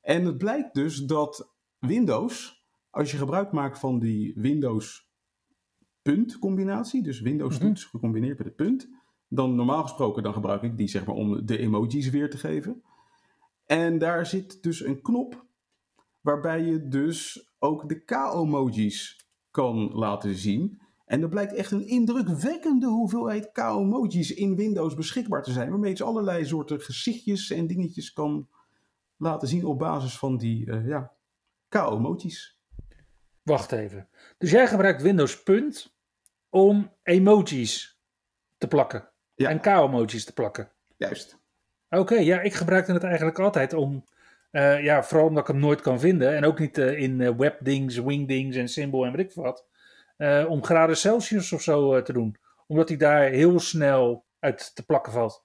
En 0.00 0.24
het 0.24 0.38
blijkt 0.38 0.74
dus 0.74 1.04
dat 1.04 1.54
Windows, 1.78 2.64
als 2.90 3.10
je 3.10 3.16
gebruik 3.16 3.52
maakt 3.52 3.78
van 3.78 3.98
die 3.98 4.32
Windows 4.36 5.12
punt 6.02 6.38
combinatie, 6.38 7.02
dus 7.02 7.20
Windows 7.20 7.58
mhm. 7.58 7.66
toets 7.66 7.84
gecombineerd 7.84 8.38
met 8.38 8.46
de 8.46 8.52
punt, 8.52 8.88
dan 9.28 9.54
normaal 9.54 9.82
gesproken 9.82 10.22
dan 10.22 10.32
gebruik 10.32 10.62
ik 10.62 10.76
die 10.76 10.88
zeg 10.88 11.06
maar 11.06 11.14
om 11.14 11.46
de 11.46 11.58
emojis 11.58 12.10
weer 12.10 12.30
te 12.30 12.38
geven. 12.38 12.82
En 13.66 13.98
daar 13.98 14.26
zit 14.26 14.62
dus 14.62 14.84
een 14.84 15.02
knop 15.02 15.46
waarbij 16.20 16.62
je 16.62 16.88
dus 16.88 17.48
ook 17.58 17.88
de 17.88 18.04
K-emojis 18.04 19.23
kan 19.54 19.90
laten 19.92 20.34
zien. 20.34 20.80
En 21.04 21.22
er 21.22 21.28
blijkt 21.28 21.54
echt 21.54 21.70
een 21.70 21.86
indrukwekkende 21.86 22.86
hoeveelheid 22.86 23.52
K-emojis 23.52 24.34
in 24.34 24.56
Windows 24.56 24.94
beschikbaar 24.94 25.42
te 25.42 25.52
zijn. 25.52 25.70
Waarmee 25.70 25.90
je 25.90 25.96
dus 25.96 26.06
allerlei 26.06 26.44
soorten 26.44 26.80
gezichtjes 26.80 27.50
en 27.50 27.66
dingetjes 27.66 28.12
kan 28.12 28.48
laten 29.16 29.48
zien 29.48 29.64
op 29.64 29.78
basis 29.78 30.18
van 30.18 30.36
die 30.36 30.66
uh, 30.66 30.86
ja, 30.88 31.12
K-emojis. 31.68 32.60
Wacht 33.42 33.72
even. 33.72 34.08
Dus 34.38 34.50
jij 34.50 34.66
gebruikt 34.66 35.02
Windows 35.02 35.42
punt 35.42 35.96
om 36.48 36.92
emojis 37.02 38.00
te 38.58 38.68
plakken. 38.68 39.10
Ja. 39.34 39.50
En 39.50 39.60
K-emojis 39.60 40.24
te 40.24 40.32
plakken. 40.32 40.72
Juist. 40.96 41.38
Oké, 41.88 42.14
ja, 42.14 42.40
ik 42.40 42.54
gebruikte 42.54 42.92
het 42.92 43.02
eigenlijk 43.02 43.38
altijd 43.38 43.72
om, 43.72 44.04
uh, 44.54 44.82
ja, 44.82 45.02
vooral 45.02 45.26
omdat 45.26 45.42
ik 45.42 45.54
hem 45.54 45.62
nooit 45.62 45.80
kan 45.80 46.00
vinden. 46.00 46.36
En 46.36 46.44
ook 46.44 46.58
niet 46.58 46.78
uh, 46.78 46.98
in 46.98 47.20
uh, 47.20 47.30
webdings, 47.36 47.98
wingdings 47.98 48.56
en 48.56 48.68
symbol 48.68 49.06
en 49.06 49.12
weet 49.12 49.30
ik 49.30 49.34
wat. 49.34 49.66
om 50.48 50.64
graden 50.64 50.96
Celsius 50.96 51.52
of 51.52 51.62
zo 51.62 52.02
te 52.02 52.12
doen. 52.12 52.36
Omdat 52.66 52.88
hij 52.88 52.98
daar 52.98 53.28
heel 53.28 53.60
snel 53.60 54.24
uit 54.38 54.74
te 54.74 54.84
plakken 54.84 55.12
valt. 55.12 55.44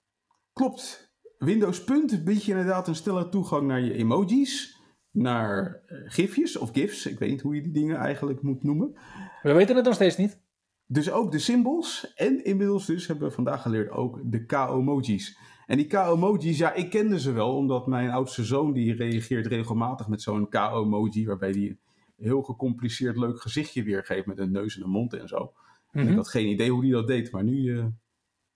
Klopt. 0.53 1.13
Windows 1.37 1.83
Punt 1.83 2.23
biedt 2.23 2.45
je 2.45 2.51
inderdaad 2.51 2.87
een 2.87 2.95
snelle 2.95 3.29
toegang 3.29 3.67
naar 3.67 3.81
je 3.81 3.93
emojis. 3.93 4.77
Naar 5.11 5.81
gifjes 6.05 6.57
of 6.57 6.71
gifs. 6.71 7.05
Ik 7.05 7.19
weet 7.19 7.29
niet 7.29 7.41
hoe 7.41 7.55
je 7.55 7.61
die 7.61 7.71
dingen 7.71 7.97
eigenlijk 7.97 8.41
moet 8.41 8.63
noemen. 8.63 8.93
We 9.41 9.53
weten 9.53 9.75
het 9.75 9.85
nog 9.85 9.93
steeds 9.93 10.17
niet. 10.17 10.39
Dus 10.85 11.11
ook 11.11 11.31
de 11.31 11.39
symbols. 11.39 12.13
En 12.15 12.43
inmiddels 12.43 12.85
dus 12.85 13.07
hebben 13.07 13.27
we 13.27 13.33
vandaag 13.33 13.61
geleerd 13.61 13.89
ook 13.89 14.19
de 14.23 14.45
K-emojis. 14.45 15.37
En 15.69 15.77
die 15.77 15.87
K-emojis, 15.87 16.57
ja, 16.57 16.73
ik 16.73 16.89
kende 16.89 17.19
ze 17.19 17.31
wel, 17.31 17.55
omdat 17.55 17.87
mijn 17.87 18.09
oudste 18.09 18.43
zoon 18.43 18.73
die 18.73 18.93
reageert 18.95 19.45
regelmatig 19.47 20.07
met 20.07 20.21
zo'n 20.21 20.49
K-emoji, 20.49 21.25
waarbij 21.25 21.49
hij 21.49 21.61
een 21.67 21.79
heel 22.15 22.41
gecompliceerd 22.41 23.17
leuk 23.17 23.41
gezichtje 23.41 23.83
weergeeft 23.83 24.25
met 24.25 24.39
een 24.39 24.51
neus 24.51 24.75
en 24.77 24.83
een 24.83 24.89
mond 24.89 25.13
en 25.13 25.27
zo. 25.27 25.53
En 25.91 26.01
ik 26.01 26.07
Mhm. 26.07 26.15
had 26.15 26.27
geen 26.29 26.47
idee 26.47 26.69
hoe 26.71 26.81
hij 26.81 26.91
dat 26.91 27.07
deed, 27.07 27.31
maar 27.31 27.43
nu 27.43 27.77
eh, 27.77 27.85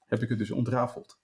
heb 0.06 0.22
ik 0.22 0.30
het 0.30 0.38
dus 0.38 0.52
ontrafeld. 0.52 1.20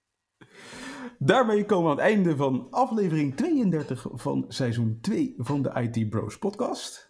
Daarmee 1.18 1.64
komen 1.64 1.84
we 1.84 1.90
aan 1.90 1.96
het 2.06 2.14
einde 2.16 2.36
van 2.36 2.66
aflevering 2.70 3.36
32 3.36 4.06
van 4.12 4.44
seizoen 4.48 4.98
2 5.00 5.34
van 5.36 5.62
de 5.62 5.70
IT 5.90 6.08
Bros 6.10 6.38
podcast. 6.38 7.08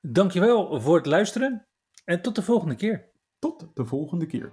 Dankjewel 0.00 0.80
voor 0.80 0.96
het 0.96 1.06
luisteren 1.06 1.66
en 2.04 2.22
tot 2.22 2.34
de 2.34 2.42
volgende 2.42 2.74
keer. 2.74 3.10
Tot 3.38 3.70
de 3.74 3.84
volgende 3.84 4.26
keer. 4.26 4.52